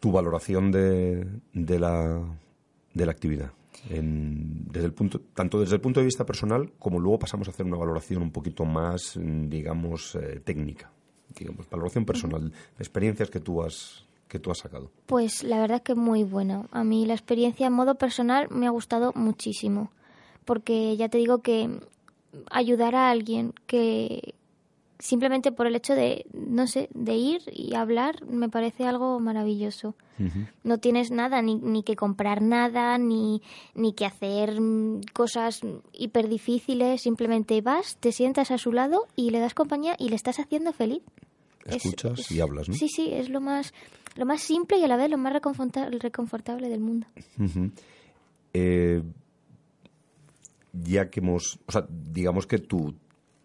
tu 0.00 0.10
valoración 0.10 0.72
de, 0.72 1.26
de, 1.52 1.78
la, 1.78 2.20
de 2.94 3.06
la 3.06 3.12
actividad. 3.12 3.52
desde 3.90 4.86
el 4.86 4.94
punto, 4.94 5.20
tanto 5.34 5.60
desde 5.60 5.74
el 5.74 5.80
punto 5.80 6.00
de 6.00 6.06
vista 6.06 6.24
personal 6.24 6.72
como 6.78 6.98
luego 6.98 7.18
pasamos 7.18 7.48
a 7.48 7.50
hacer 7.50 7.66
una 7.66 7.76
valoración 7.76 8.22
un 8.22 8.32
poquito 8.32 8.64
más, 8.64 9.18
digamos, 9.20 10.14
eh, 10.14 10.40
técnica. 10.42 10.90
Digamos, 11.38 11.68
valoración 11.68 12.06
personal, 12.06 12.50
experiencias 12.78 13.30
que 13.30 13.40
tú 13.40 13.62
has 13.62 14.06
que 14.28 14.38
tú 14.38 14.50
has 14.50 14.58
sacado. 14.58 14.90
Pues 15.06 15.42
la 15.42 15.58
verdad 15.58 15.82
que 15.82 15.94
muy 15.94 16.22
buena. 16.22 16.66
A 16.70 16.84
mí 16.84 17.06
la 17.06 17.14
experiencia 17.14 17.66
en 17.66 17.72
modo 17.72 17.94
personal 17.94 18.48
me 18.50 18.66
ha 18.66 18.70
gustado 18.70 19.12
muchísimo. 19.14 19.90
Porque 20.44 20.96
ya 20.96 21.08
te 21.08 21.18
digo 21.18 21.38
que 21.38 21.80
ayudar 22.50 22.94
a 22.94 23.10
alguien 23.10 23.52
que 23.66 24.34
simplemente 24.98 25.52
por 25.52 25.66
el 25.66 25.76
hecho 25.76 25.94
de, 25.94 26.26
no 26.32 26.66
sé, 26.66 26.88
de 26.92 27.14
ir 27.14 27.42
y 27.52 27.74
hablar, 27.74 28.24
me 28.26 28.48
parece 28.48 28.84
algo 28.84 29.20
maravilloso. 29.20 29.94
No 30.64 30.78
tienes 30.78 31.12
nada, 31.12 31.40
ni, 31.42 31.54
ni 31.54 31.84
que 31.84 31.94
comprar 31.94 32.42
nada, 32.42 32.98
ni, 32.98 33.40
ni 33.76 33.92
que 33.92 34.04
hacer 34.04 34.60
mm, 34.60 35.02
cosas 35.12 35.60
hiper 35.92 36.28
difíciles, 36.28 37.02
simplemente 37.02 37.60
vas, 37.60 37.96
te 37.98 38.10
sientas 38.10 38.50
a 38.50 38.58
su 38.58 38.72
lado 38.72 39.06
y 39.14 39.30
le 39.30 39.38
das 39.38 39.54
compañía 39.54 39.94
y 39.96 40.08
le 40.08 40.16
estás 40.16 40.40
haciendo 40.40 40.72
feliz. 40.72 41.02
Escuchas 41.66 42.32
y 42.32 42.40
hablas, 42.40 42.68
¿no? 42.68 42.74
Sí, 42.74 42.88
sí, 42.88 43.10
es 43.12 43.28
lo 43.28 43.40
más, 43.40 43.72
lo 44.16 44.26
más 44.26 44.40
simple 44.40 44.78
y 44.78 44.84
a 44.84 44.88
la 44.88 44.96
vez 44.96 45.08
lo 45.08 45.18
más 45.18 45.32
reconfortable 45.32 46.68
del 46.68 46.80
mundo. 46.80 47.06
eh, 48.54 49.02
ya 50.72 51.10
que 51.10 51.20
hemos, 51.20 51.58
o 51.66 51.72
sea, 51.72 51.86
digamos 51.88 52.46
que 52.46 52.58
tu, 52.58 52.94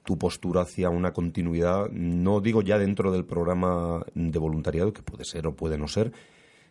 tu 0.04 0.18
postura 0.18 0.62
hacia 0.62 0.90
una 0.90 1.14
continuidad, 1.14 1.90
no 1.92 2.42
digo 2.42 2.62
ya 2.62 2.78
dentro 2.78 3.12
del 3.12 3.26
programa 3.26 4.06
de 4.14 4.40
voluntariado, 4.40 4.94
que 4.94 5.02
puede 5.02 5.24
ser 5.26 5.48
o 5.48 5.56
puede 5.56 5.78
no 5.78 5.88
ser, 5.88 6.12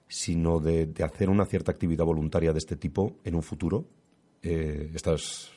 sino 0.08 0.58
de, 0.58 0.92
hacer 1.02 1.30
una 1.30 1.46
cierta 1.46 1.72
actividad 1.72 2.04
voluntaria 2.04 2.52
de 2.52 2.58
este 2.58 2.76
tipo 2.76 3.16
en 3.24 3.34
un 3.34 3.42
futuro, 3.42 3.86
eh, 4.42 4.90
estás, 4.94 5.50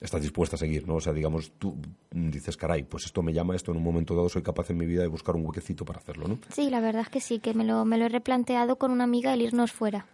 estás 0.00 0.22
dispuesta 0.22 0.56
a 0.56 0.58
seguir, 0.58 0.88
¿no? 0.88 0.96
O 0.96 1.00
sea, 1.00 1.12
digamos, 1.12 1.52
tú 1.58 1.76
dices, 2.10 2.56
caray, 2.56 2.82
pues 2.82 3.04
esto 3.04 3.22
me 3.22 3.32
llama, 3.32 3.54
esto 3.54 3.70
en 3.70 3.76
un 3.76 3.84
momento 3.84 4.16
dado 4.16 4.28
soy 4.28 4.42
capaz 4.42 4.70
en 4.70 4.78
mi 4.78 4.86
vida 4.86 5.02
de 5.02 5.08
buscar 5.08 5.36
un 5.36 5.46
huequecito 5.46 5.84
para 5.84 6.00
hacerlo, 6.00 6.26
¿no? 6.26 6.38
Sí, 6.48 6.70
la 6.70 6.80
verdad 6.80 7.02
es 7.02 7.08
que 7.08 7.20
sí, 7.20 7.38
que 7.38 7.54
me 7.54 7.64
lo, 7.64 7.84
me 7.84 7.98
lo 7.98 8.06
he 8.06 8.08
replanteado 8.08 8.76
con 8.76 8.90
una 8.90 9.04
amiga 9.04 9.32
el 9.32 9.42
irnos 9.42 9.70
fuera. 9.70 10.06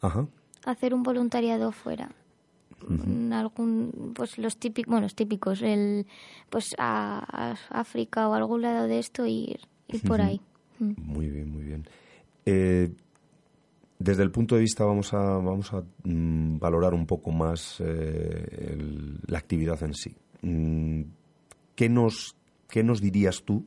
Ajá. 0.00 0.26
Hacer 0.64 0.92
un 0.92 1.04
voluntariado 1.04 1.70
fuera 1.70 2.10
algún 3.32 4.12
pues 4.14 4.38
los 4.38 4.56
típicos 4.56 4.90
bueno 4.90 5.04
los 5.04 5.14
típicos 5.14 5.62
el 5.62 6.06
pues 6.50 6.74
a, 6.78 7.56
África 7.70 8.28
o 8.28 8.34
algún 8.34 8.62
lado 8.62 8.86
de 8.86 8.98
esto 8.98 9.26
y 9.26 9.56
ir, 9.88 10.02
por 10.06 10.20
ahí. 10.20 10.40
Mm. 10.78 10.92
muy 10.98 11.28
bien 11.28 11.50
muy 11.50 11.64
bien. 11.64 11.88
Eh, 12.44 12.90
desde 13.98 14.22
el 14.22 14.30
punto 14.30 14.54
de 14.54 14.60
vista 14.60 14.84
vamos 14.84 15.12
a 15.12 15.18
vamos 15.18 15.72
a 15.72 15.82
mm, 16.04 16.58
valorar 16.58 16.94
un 16.94 17.06
poco 17.06 17.32
más 17.32 17.80
eh, 17.80 18.76
la 19.26 19.38
actividad 19.38 19.82
en 19.82 19.94
sí. 19.94 20.14
Mm, 20.42 21.02
qué 21.74 21.88
nos 21.88 22.36
qué 22.68 22.82
nos 22.82 23.00
dirías 23.00 23.42
tú 23.44 23.66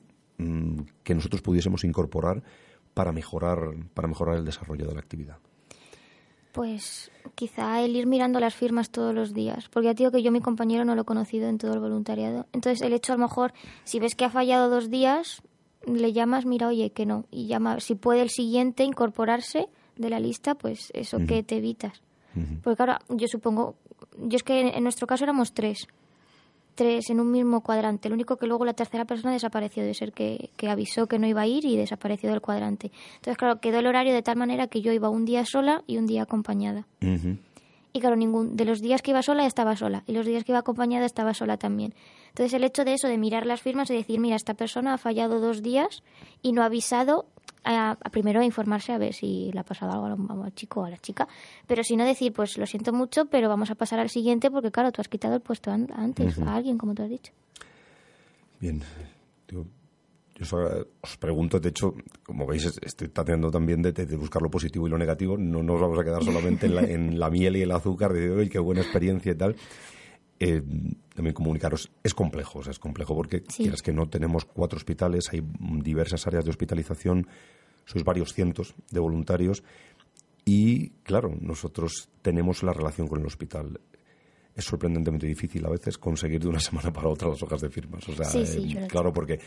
que 1.04 1.14
nosotros 1.14 1.44
pudiésemos 1.44 1.84
incorporar 1.84 2.42
para 2.96 3.12
mejorar 3.12 3.76
para 3.94 4.08
mejorar 4.08 4.38
el 4.38 4.46
desarrollo 4.46 4.88
de 4.88 4.94
la 4.96 5.00
actividad 5.00 5.38
pues 6.52 7.12
quizá 7.36 7.82
el 7.82 7.96
ir 7.96 8.08
mirando 8.08 8.40
las 8.40 8.56
firmas 8.56 8.90
todos 8.90 9.14
los 9.14 9.34
días, 9.34 9.70
porque 9.70 9.88
ya 9.88 9.94
digo 9.94 10.12
que 10.12 10.22
yo 10.22 10.32
mi 10.32 10.42
compañero 10.42 10.86
no 10.86 10.96
lo 10.96 11.02
he 11.02 11.06
conocido 11.06 11.48
en 11.48 11.58
todo 11.58 11.74
el 11.74 11.80
voluntariado. 11.80 12.46
Entonces 12.54 12.82
el 12.82 12.94
hecho 12.94 13.14
a 13.14 13.18
lo 13.18 13.24
mejor, 13.24 13.54
si 13.84 14.00
ves 14.00 14.16
que 14.16 14.26
ha 14.26 14.30
fallado 14.30 14.70
dos 14.70 14.90
días, 14.90 15.42
le 15.86 16.14
llamas, 16.14 16.46
mira, 16.46 16.68
oye, 16.68 16.92
que 16.92 17.06
no, 17.06 17.26
y 17.32 17.48
llama, 17.48 17.80
si 17.80 17.96
puede 17.96 18.22
el 18.22 18.30
siguiente 18.30 18.84
incorporarse 18.84 19.68
de 19.96 20.10
la 20.10 20.20
lista, 20.20 20.56
pues 20.56 20.92
eso 20.94 21.20
que 21.28 21.44
te 21.44 21.58
evitas. 21.58 22.02
Porque 22.64 22.82
ahora 22.82 23.02
yo 23.10 23.28
supongo, 23.28 23.76
yo 24.18 24.38
es 24.38 24.44
que 24.44 24.70
en 24.70 24.84
nuestro 24.84 25.06
caso 25.06 25.26
éramos 25.26 25.54
tres, 25.54 25.88
tres 26.76 27.10
en 27.10 27.20
un 27.20 27.32
mismo 27.32 27.62
cuadrante. 27.62 28.10
Lo 28.10 28.16
único 28.16 28.38
que 28.38 28.48
luego 28.48 28.66
la 28.66 28.74
tercera 28.74 29.06
persona 29.06 29.34
desapareció, 29.34 29.84
de 29.84 29.94
ser 29.94 30.14
que, 30.14 30.50
avisó 30.68 31.08
que 31.08 31.20
no 31.20 31.28
iba 31.28 31.42
a 31.42 31.48
ir 31.48 31.66
y 31.66 31.78
desapareció 31.78 32.30
del 32.30 32.42
cuadrante. 32.42 32.92
Entonces, 33.16 33.38
claro, 33.38 33.60
quedó 33.60 33.80
el 33.80 33.88
horario 33.88 34.14
de 34.14 34.22
tal 34.22 34.38
manera 34.38 34.68
que 34.68 34.82
yo 34.82 34.92
iba 34.92 35.10
un 35.10 35.26
día 35.26 35.46
sola 35.46 35.84
y 35.88 35.98
un 35.98 36.08
día 36.08 36.24
acompañada. 36.24 36.88
Y 37.94 38.00
claro, 38.00 38.16
ningún 38.16 38.56
de 38.56 38.64
los 38.64 38.80
días 38.80 39.02
que 39.02 39.12
iba 39.12 39.22
sola 39.22 39.46
estaba 39.46 39.76
sola 39.76 40.04
y 40.08 40.14
los 40.14 40.26
días 40.26 40.46
que 40.46 40.54
iba 40.54 40.60
acompañada 40.60 41.06
estaba 41.06 41.34
sola 41.34 41.58
también. 41.58 41.94
Entonces, 42.30 42.54
el 42.54 42.64
hecho 42.64 42.86
de 42.86 42.94
eso, 42.94 43.08
de 43.10 43.18
mirar 43.18 43.46
las 43.46 43.62
firmas 43.62 43.90
y 43.90 43.96
decir, 43.96 44.20
mira, 44.20 44.38
esta 44.38 44.54
persona 44.54 44.94
ha 44.94 44.98
fallado 44.98 45.42
dos 45.42 45.62
días 45.62 46.02
y 46.42 46.54
no 46.54 46.62
ha 46.62 46.66
avisado, 46.66 47.26
a, 47.64 47.98
primero 48.12 48.42
informarse 48.42 48.92
a 48.92 48.98
ver 48.98 49.14
si 49.14 49.52
le 49.54 49.60
ha 49.60 49.64
pasado 49.64 50.06
algo 50.06 50.44
al 50.44 50.54
chico 50.54 50.82
o 50.82 50.86
a 50.86 50.90
la 50.90 50.98
chica, 50.98 51.28
pero 51.68 51.84
si 51.84 51.96
no 51.96 52.06
decir, 52.06 52.34
pues 52.34 52.58
lo 52.58 52.66
siento 52.66 52.94
mucho, 52.94 53.26
pero 53.26 53.50
vamos 53.50 53.72
a 53.72 53.76
pasar 53.76 54.00
al 54.00 54.10
siguiente 54.10 54.50
porque 54.50 54.72
claro, 54.72 54.92
tú 54.92 55.02
has 55.02 55.08
quitado 55.08 55.36
el 55.36 55.42
puesto 55.42 55.72
antes 55.72 56.40
a 56.40 56.56
alguien, 56.56 56.78
como 56.78 56.94
tú 56.94 57.04
has 57.04 57.10
dicho. 57.10 57.34
Bien, 58.60 58.82
yo, 59.48 59.66
os 61.02 61.18
pregunto, 61.18 61.60
de 61.60 61.70
hecho, 61.70 61.94
como 62.24 62.48
veis, 62.48 62.66
estoy 62.82 63.10
tratando 63.10 63.52
también 63.52 63.82
de, 63.82 63.92
buscar 64.18 64.42
lo 64.42 64.50
positivo 64.50 64.88
y 64.88 64.90
lo 64.90 64.98
negativo, 64.98 65.38
no 65.38 65.62
nos 65.62 65.80
vamos 65.80 66.00
a 66.00 66.04
quedar 66.04 66.24
solamente 66.24 66.66
en 66.66 67.20
la, 67.20 67.30
miel 67.30 67.58
y 67.58 67.62
el 67.62 67.72
azúcar, 67.72 68.14
de 68.14 68.30
decir, 68.30 68.52
qué 68.52 68.60
buena 68.60 68.82
experiencia 68.82 69.32
y 69.32 69.36
tal. 69.36 69.56
Eh, 70.44 70.64
también 71.14 71.36
comunicaros, 71.36 71.92
es 72.02 72.16
complejo, 72.16 72.62
es 72.68 72.80
complejo 72.80 73.14
porque 73.16 73.44
quieras 73.44 73.84
que 73.84 73.94
no 73.94 74.10
tenemos 74.10 74.44
cuatro 74.44 74.78
hospitales, 74.78 75.30
hay 75.32 75.44
diversas 75.84 76.26
áreas 76.26 76.46
de 76.46 76.50
hospitalización, 76.50 77.28
sois 77.86 78.04
varios 78.04 78.34
cientos 78.34 78.74
de 78.90 79.00
voluntarios 79.00 79.62
y, 80.44 80.90
claro, 81.04 81.32
nosotros 81.40 82.10
tenemos 82.24 82.64
la 82.64 82.74
relación 82.74 83.08
con 83.08 83.20
el 83.20 83.28
hospital. 83.28 83.80
Es 84.56 84.66
sorprendentemente 84.66 85.28
difícil 85.28 85.64
a 85.64 85.70
veces 85.70 86.00
conseguir 86.00 86.42
de 86.42 86.48
una 86.48 86.60
semana 86.70 86.92
para 86.92 87.10
otra 87.10 87.30
las 87.30 87.44
hojas 87.44 87.62
de 87.62 87.70
firmas. 87.70 88.10
O 88.10 88.16
sea, 88.16 88.42
eh, 88.42 88.88
claro, 88.90 89.14
porque 89.14 89.40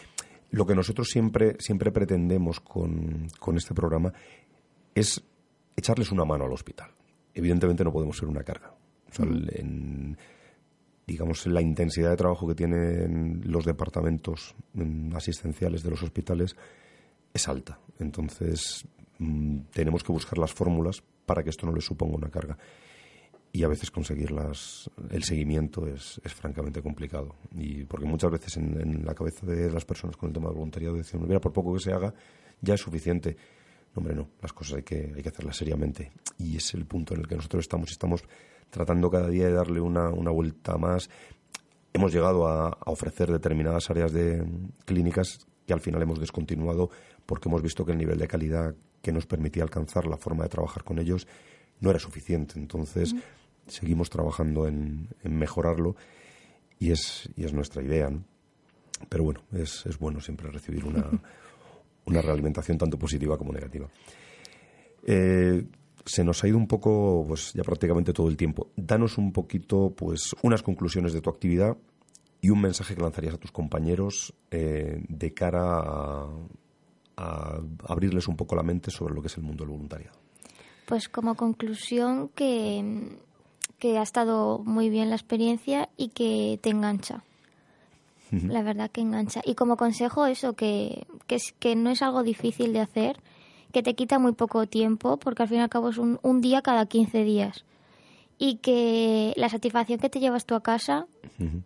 lo 0.52 0.64
que 0.64 0.76
nosotros 0.76 1.08
siempre, 1.10 1.56
siempre 1.58 1.90
pretendemos 1.90 2.60
con, 2.60 3.26
este 3.56 3.74
programa 3.74 4.12
es 4.94 5.20
echarles 5.74 6.12
una 6.12 6.24
mano 6.24 6.44
al 6.44 6.52
hospital. 6.52 6.92
Evidentemente 7.34 7.82
no 7.82 7.92
podemos 7.92 8.16
ser 8.16 8.28
una 8.28 8.44
carga. 8.44 8.72
O 9.10 9.12
sea, 9.12 9.26
en, 9.26 10.16
digamos, 11.06 11.46
la 11.46 11.60
intensidad 11.60 12.10
de 12.10 12.16
trabajo 12.16 12.46
que 12.46 12.54
tienen 12.54 13.42
los 13.44 13.64
departamentos 13.64 14.54
asistenciales 15.14 15.82
de 15.82 15.90
los 15.90 16.02
hospitales 16.02 16.56
es 17.32 17.48
alta. 17.48 17.78
Entonces, 17.98 18.86
mm, 19.18 19.58
tenemos 19.72 20.02
que 20.02 20.12
buscar 20.12 20.38
las 20.38 20.52
fórmulas 20.52 21.02
para 21.26 21.42
que 21.42 21.50
esto 21.50 21.66
no 21.66 21.74
les 21.74 21.84
suponga 21.84 22.16
una 22.16 22.30
carga. 22.30 22.56
Y 23.52 23.62
a 23.62 23.68
veces 23.68 23.90
conseguir 23.90 24.30
el 25.10 25.22
seguimiento 25.22 25.86
es, 25.86 26.20
francamente 26.24 26.82
complicado. 26.82 27.36
Y 27.52 27.84
porque 27.84 28.04
muchas 28.04 28.32
veces 28.32 28.56
en, 28.56 29.04
la 29.04 29.14
cabeza 29.14 29.46
de 29.46 29.70
las 29.70 29.84
personas 29.84 30.16
con 30.16 30.28
el 30.28 30.34
tema 30.34 30.48
del 30.48 30.56
voluntariado 30.56 30.96
decimos, 30.96 31.28
mira, 31.28 31.40
por 31.40 31.52
poco 31.52 31.72
que 31.74 31.80
se 31.80 31.92
haga, 31.92 32.12
ya 32.60 32.74
es 32.74 32.80
suficiente. 32.80 33.36
hombre, 33.94 34.14
no, 34.16 34.30
las 34.42 34.52
cosas 34.52 34.78
hay 34.78 34.82
que, 34.82 35.12
hay 35.14 35.22
que 35.22 35.28
hacerlas 35.28 35.56
seriamente. 35.56 36.10
Y 36.36 36.56
es 36.56 36.74
el 36.74 36.84
punto 36.84 37.14
en 37.14 37.20
el 37.20 37.28
que 37.28 37.36
nosotros 37.36 37.62
estamos. 37.62 37.92
Estamos 37.92 38.24
tratando 38.74 39.08
cada 39.08 39.28
día 39.28 39.46
de 39.46 39.52
darle 39.52 39.80
una, 39.80 40.10
una 40.10 40.32
vuelta 40.32 40.76
más. 40.76 41.08
Hemos 41.92 42.12
llegado 42.12 42.48
a, 42.48 42.70
a 42.70 42.90
ofrecer 42.90 43.30
determinadas 43.30 43.88
áreas 43.88 44.12
de 44.12 44.44
clínicas 44.84 45.46
que 45.64 45.72
al 45.72 45.80
final 45.80 46.02
hemos 46.02 46.18
descontinuado 46.18 46.90
porque 47.24 47.48
hemos 47.48 47.62
visto 47.62 47.84
que 47.86 47.92
el 47.92 47.98
nivel 47.98 48.18
de 48.18 48.26
calidad 48.26 48.74
que 49.00 49.12
nos 49.12 49.26
permitía 49.26 49.62
alcanzar 49.62 50.06
la 50.06 50.16
forma 50.16 50.42
de 50.42 50.48
trabajar 50.50 50.82
con 50.82 50.98
ellos 50.98 51.28
no 51.80 51.90
era 51.90 52.00
suficiente. 52.00 52.58
Entonces, 52.58 53.14
seguimos 53.68 54.10
trabajando 54.10 54.66
en, 54.66 55.08
mejorarlo 55.22 55.94
y 56.80 56.90
es, 56.90 57.30
y 57.36 57.44
es 57.44 57.52
nuestra 57.52 57.80
idea. 57.80 58.10
Pero 59.08 59.24
bueno, 59.24 59.42
es, 59.52 59.86
es 59.86 59.98
bueno 59.98 60.20
siempre 60.20 60.50
recibir 60.50 60.84
una, 60.84 61.08
una 62.06 62.22
realimentación 62.22 62.76
tanto 62.76 62.98
positiva 62.98 63.38
como 63.38 63.52
negativa. 63.52 63.88
Eh, 65.06 65.64
se 66.04 66.24
nos 66.24 66.42
ha 66.44 66.48
ido 66.48 66.58
un 66.58 66.66
poco, 66.66 67.24
pues 67.26 67.52
ya 67.54 67.62
prácticamente 67.62 68.12
todo 68.12 68.28
el 68.28 68.36
tiempo. 68.36 68.68
Danos 68.76 69.18
un 69.18 69.32
poquito, 69.32 69.94
pues, 69.96 70.34
unas 70.42 70.62
conclusiones 70.62 71.12
de 71.12 71.20
tu 71.20 71.30
actividad 71.30 71.76
y 72.40 72.50
un 72.50 72.60
mensaje 72.60 72.94
que 72.94 73.02
lanzarías 73.02 73.34
a 73.34 73.38
tus 73.38 73.52
compañeros 73.52 74.34
eh, 74.50 75.02
de 75.08 75.34
cara 75.34 75.78
a, 75.78 76.28
a, 77.16 77.60
abrirles 77.88 78.28
un 78.28 78.36
poco 78.36 78.54
la 78.54 78.62
mente 78.62 78.90
sobre 78.90 79.14
lo 79.14 79.22
que 79.22 79.28
es 79.28 79.36
el 79.36 79.44
mundo 79.44 79.64
del 79.64 79.70
voluntariado. 79.70 80.18
Pues 80.86 81.08
como 81.08 81.34
conclusión 81.34 82.28
que, 82.28 83.16
que 83.78 83.98
ha 83.98 84.02
estado 84.02 84.58
muy 84.58 84.90
bien 84.90 85.08
la 85.08 85.16
experiencia 85.16 85.88
y 85.96 86.08
que 86.08 86.58
te 86.62 86.70
engancha. 86.70 87.24
La 88.48 88.62
verdad 88.62 88.90
que 88.90 89.00
engancha. 89.00 89.42
Y 89.44 89.54
como 89.54 89.76
consejo 89.76 90.26
eso, 90.26 90.54
que, 90.54 91.06
que, 91.28 91.36
es, 91.36 91.52
que 91.52 91.76
no 91.76 91.90
es 91.90 92.02
algo 92.02 92.24
difícil 92.24 92.72
de 92.72 92.80
hacer, 92.80 93.20
que 93.74 93.82
te 93.82 93.94
quita 93.94 94.20
muy 94.20 94.32
poco 94.32 94.66
tiempo, 94.66 95.18
porque 95.18 95.42
al 95.42 95.48
fin 95.48 95.58
y 95.58 95.60
al 95.60 95.68
cabo 95.68 95.90
es 95.90 95.98
un, 95.98 96.20
un 96.22 96.40
día 96.40 96.62
cada 96.62 96.86
15 96.86 97.24
días. 97.24 97.64
Y 98.38 98.56
que 98.58 99.34
la 99.36 99.48
satisfacción 99.48 99.98
que 99.98 100.08
te 100.08 100.20
llevas 100.20 100.46
tú 100.46 100.54
a 100.54 100.62
casa 100.62 101.06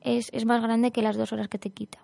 es, 0.02 0.30
es 0.32 0.44
más 0.46 0.62
grande 0.62 0.90
que 0.90 1.02
las 1.02 1.16
dos 1.16 1.32
horas 1.32 1.48
que 1.48 1.58
te 1.58 1.70
quita. 1.70 1.98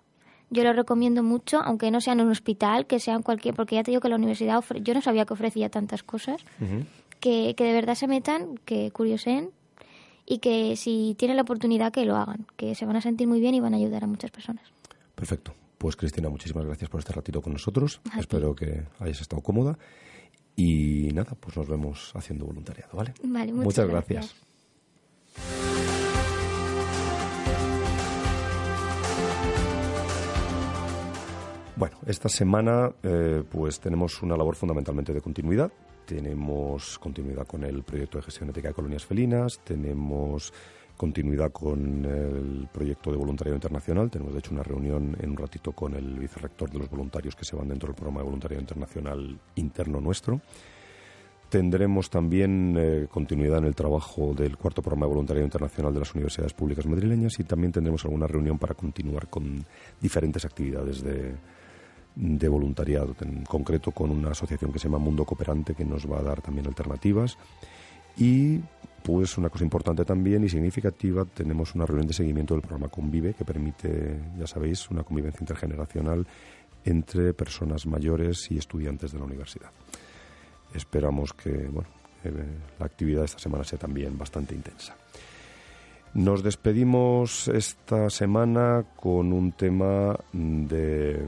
Yo 0.51 0.63
lo 0.63 0.73
recomiendo 0.73 1.23
mucho, 1.23 1.59
aunque 1.59 1.89
no 1.89 2.01
sea 2.01 2.13
en 2.13 2.21
un 2.21 2.29
hospital, 2.29 2.85
que 2.85 2.99
sea 2.99 3.15
en 3.15 3.23
cualquier, 3.23 3.55
porque 3.55 3.75
ya 3.75 3.83
te 3.83 3.91
digo 3.91 3.99
que 3.99 4.09
la 4.09 4.15
universidad, 4.15 4.63
yo 4.79 4.93
no 4.93 5.01
sabía 5.01 5.25
que 5.25 5.33
ofrecía 5.33 5.69
tantas 5.69 6.03
cosas, 6.03 6.45
que, 7.19 7.55
que 7.55 7.63
de 7.63 7.73
verdad 7.73 7.95
se 7.95 8.07
metan, 8.07 8.59
que 8.63 8.91
curiosen 8.91 9.49
y 10.27 10.37
que 10.37 10.75
si 10.75 11.15
tienen 11.17 11.37
la 11.37 11.43
oportunidad 11.43 11.91
que 11.91 12.05
lo 12.05 12.15
hagan, 12.15 12.45
que 12.57 12.75
se 12.75 12.85
van 12.85 12.95
a 12.95 13.01
sentir 13.01 13.27
muy 13.27 13.39
bien 13.39 13.55
y 13.55 13.59
van 13.59 13.73
a 13.73 13.77
ayudar 13.77 14.03
a 14.03 14.07
muchas 14.07 14.29
personas. 14.29 14.65
Perfecto. 15.15 15.53
Pues 15.85 15.95
Cristina, 15.95 16.29
muchísimas 16.29 16.65
gracias 16.65 16.89
por 16.89 16.99
este 16.99 17.13
ratito 17.13 17.43
con 17.43 17.53
nosotros. 17.53 18.01
Espero 18.17 18.55
que 18.55 18.87
hayas 18.97 19.21
estado 19.21 19.43
cómoda. 19.43 19.77
Y 20.55 21.11
nada, 21.13 21.37
pues 21.39 21.55
nos 21.55 21.67
vemos 21.67 22.11
haciendo 22.15 22.47
voluntariado, 22.47 22.97
¿vale? 22.97 23.13
Vale, 23.23 23.53
muchas, 23.53 23.87
gracias. 23.87 24.35
Bueno, 31.75 31.97
esta 32.07 32.29
semana 32.29 32.91
eh, 33.03 33.43
pues 33.47 33.79
tenemos 33.79 34.23
una 34.23 34.35
labor 34.35 34.55
fundamentalmente 34.55 35.13
de 35.13 35.21
continuidad. 35.21 35.71
Tenemos 36.07 36.97
continuidad 36.97 37.45
con 37.45 37.63
el 37.63 37.83
proyecto 37.83 38.17
de 38.17 38.23
gestión 38.23 38.49
ética 38.49 38.69
de 38.69 38.73
colonias 38.73 39.05
felinas, 39.05 39.59
tenemos 39.63 40.51
continuidad 40.95 41.51
con 41.51 42.05
el 42.05 42.67
proyecto 42.71 43.11
de 43.11 43.17
voluntariado 43.17 43.55
internacional. 43.55 44.09
Tenemos, 44.09 44.33
de 44.33 44.39
hecho, 44.39 44.53
una 44.53 44.63
reunión 44.63 45.15
en 45.19 45.31
un 45.31 45.37
ratito 45.37 45.71
con 45.71 45.93
el 45.93 46.19
vicerrector 46.19 46.69
de 46.69 46.79
los 46.79 46.89
voluntarios 46.89 47.35
que 47.35 47.45
se 47.45 47.55
van 47.55 47.69
dentro 47.69 47.87
del 47.87 47.95
programa 47.95 48.21
de 48.21 48.25
voluntariado 48.25 48.61
internacional 48.61 49.39
interno 49.55 50.01
nuestro. 50.01 50.41
Tendremos 51.49 52.09
también 52.09 52.75
eh, 52.77 53.07
continuidad 53.09 53.59
en 53.59 53.65
el 53.65 53.75
trabajo 53.75 54.33
del 54.33 54.57
cuarto 54.57 54.81
programa 54.81 55.05
de 55.05 55.13
voluntariado 55.13 55.45
internacional 55.45 55.93
de 55.93 55.99
las 55.99 56.13
universidades 56.13 56.53
públicas 56.53 56.85
madrileñas 56.85 57.39
y 57.39 57.43
también 57.43 57.71
tendremos 57.71 58.03
alguna 58.03 58.27
reunión 58.27 58.57
para 58.57 58.73
continuar 58.73 59.27
con 59.27 59.63
diferentes 60.01 60.43
actividades 60.43 61.03
de, 61.03 61.35
de 62.15 62.47
voluntariado, 62.47 63.15
en 63.21 63.43
concreto 63.43 63.91
con 63.91 64.09
una 64.09 64.31
asociación 64.31 64.71
que 64.71 64.79
se 64.79 64.87
llama 64.87 64.97
Mundo 64.97 65.25
Cooperante 65.25 65.75
que 65.75 65.85
nos 65.85 66.09
va 66.09 66.19
a 66.19 66.23
dar 66.23 66.41
también 66.41 66.65
alternativas. 66.67 67.37
Y 68.17 68.59
pues 69.03 69.37
una 69.37 69.49
cosa 69.49 69.63
importante 69.63 70.03
también 70.03 70.43
y 70.43 70.49
significativa, 70.49 71.25
tenemos 71.25 71.75
una 71.75 71.85
reunión 71.85 72.07
de 72.07 72.13
seguimiento 72.13 72.53
del 72.53 72.61
programa 72.61 72.87
Convive 72.87 73.33
que 73.33 73.45
permite, 73.45 74.19
ya 74.37 74.47
sabéis, 74.47 74.89
una 74.89 75.03
convivencia 75.03 75.41
intergeneracional 75.41 76.25
entre 76.83 77.33
personas 77.33 77.85
mayores 77.85 78.49
y 78.51 78.57
estudiantes 78.57 79.11
de 79.11 79.19
la 79.19 79.25
universidad. 79.25 79.69
Esperamos 80.73 81.33
que 81.33 81.51
bueno, 81.67 81.89
la 82.79 82.85
actividad 82.85 83.21
de 83.21 83.25
esta 83.25 83.39
semana 83.39 83.63
sea 83.63 83.77
también 83.77 84.17
bastante 84.17 84.55
intensa. 84.55 84.95
Nos 86.15 86.41
despedimos 86.43 87.47
esta 87.49 88.09
semana 88.09 88.85
con 88.95 89.33
un 89.33 89.51
tema 89.51 90.17
de 90.31 91.25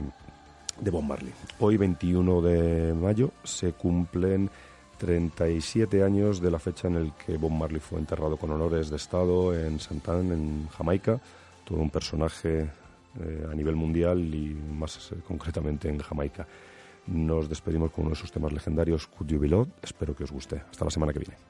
de 0.80 0.90
Bob 0.90 1.04
Marley. 1.04 1.32
Hoy, 1.58 1.76
21 1.76 2.40
de 2.42 2.94
mayo, 2.94 3.30
se 3.44 3.72
cumplen 3.72 4.50
37 4.98 6.02
años 6.02 6.40
de 6.40 6.50
la 6.50 6.58
fecha 6.58 6.88
en 6.88 6.96
el 6.96 7.12
que 7.14 7.36
Bob 7.36 7.52
Marley 7.52 7.80
fue 7.80 7.98
enterrado 7.98 8.36
con 8.36 8.50
honores 8.50 8.90
de 8.90 8.96
Estado 8.96 9.54
en 9.54 9.78
Santán, 9.78 10.32
en 10.32 10.68
Jamaica. 10.68 11.20
Todo 11.64 11.78
un 11.78 11.90
personaje 11.90 12.68
eh, 13.20 13.46
a 13.50 13.54
nivel 13.54 13.76
mundial 13.76 14.18
y 14.34 14.54
más 14.54 15.12
eh, 15.12 15.16
concretamente 15.26 15.88
en 15.88 15.98
Jamaica. 15.98 16.46
Nos 17.06 17.48
despedimos 17.48 17.90
con 17.90 18.04
uno 18.04 18.14
de 18.14 18.20
sus 18.20 18.32
temas 18.32 18.52
legendarios, 18.52 19.06
Could 19.06 19.30
You? 19.30 19.68
Espero 19.82 20.14
que 20.14 20.24
os 20.24 20.32
guste. 20.32 20.62
Hasta 20.70 20.84
la 20.84 20.90
semana 20.90 21.12
que 21.12 21.20
viene. 21.20 21.47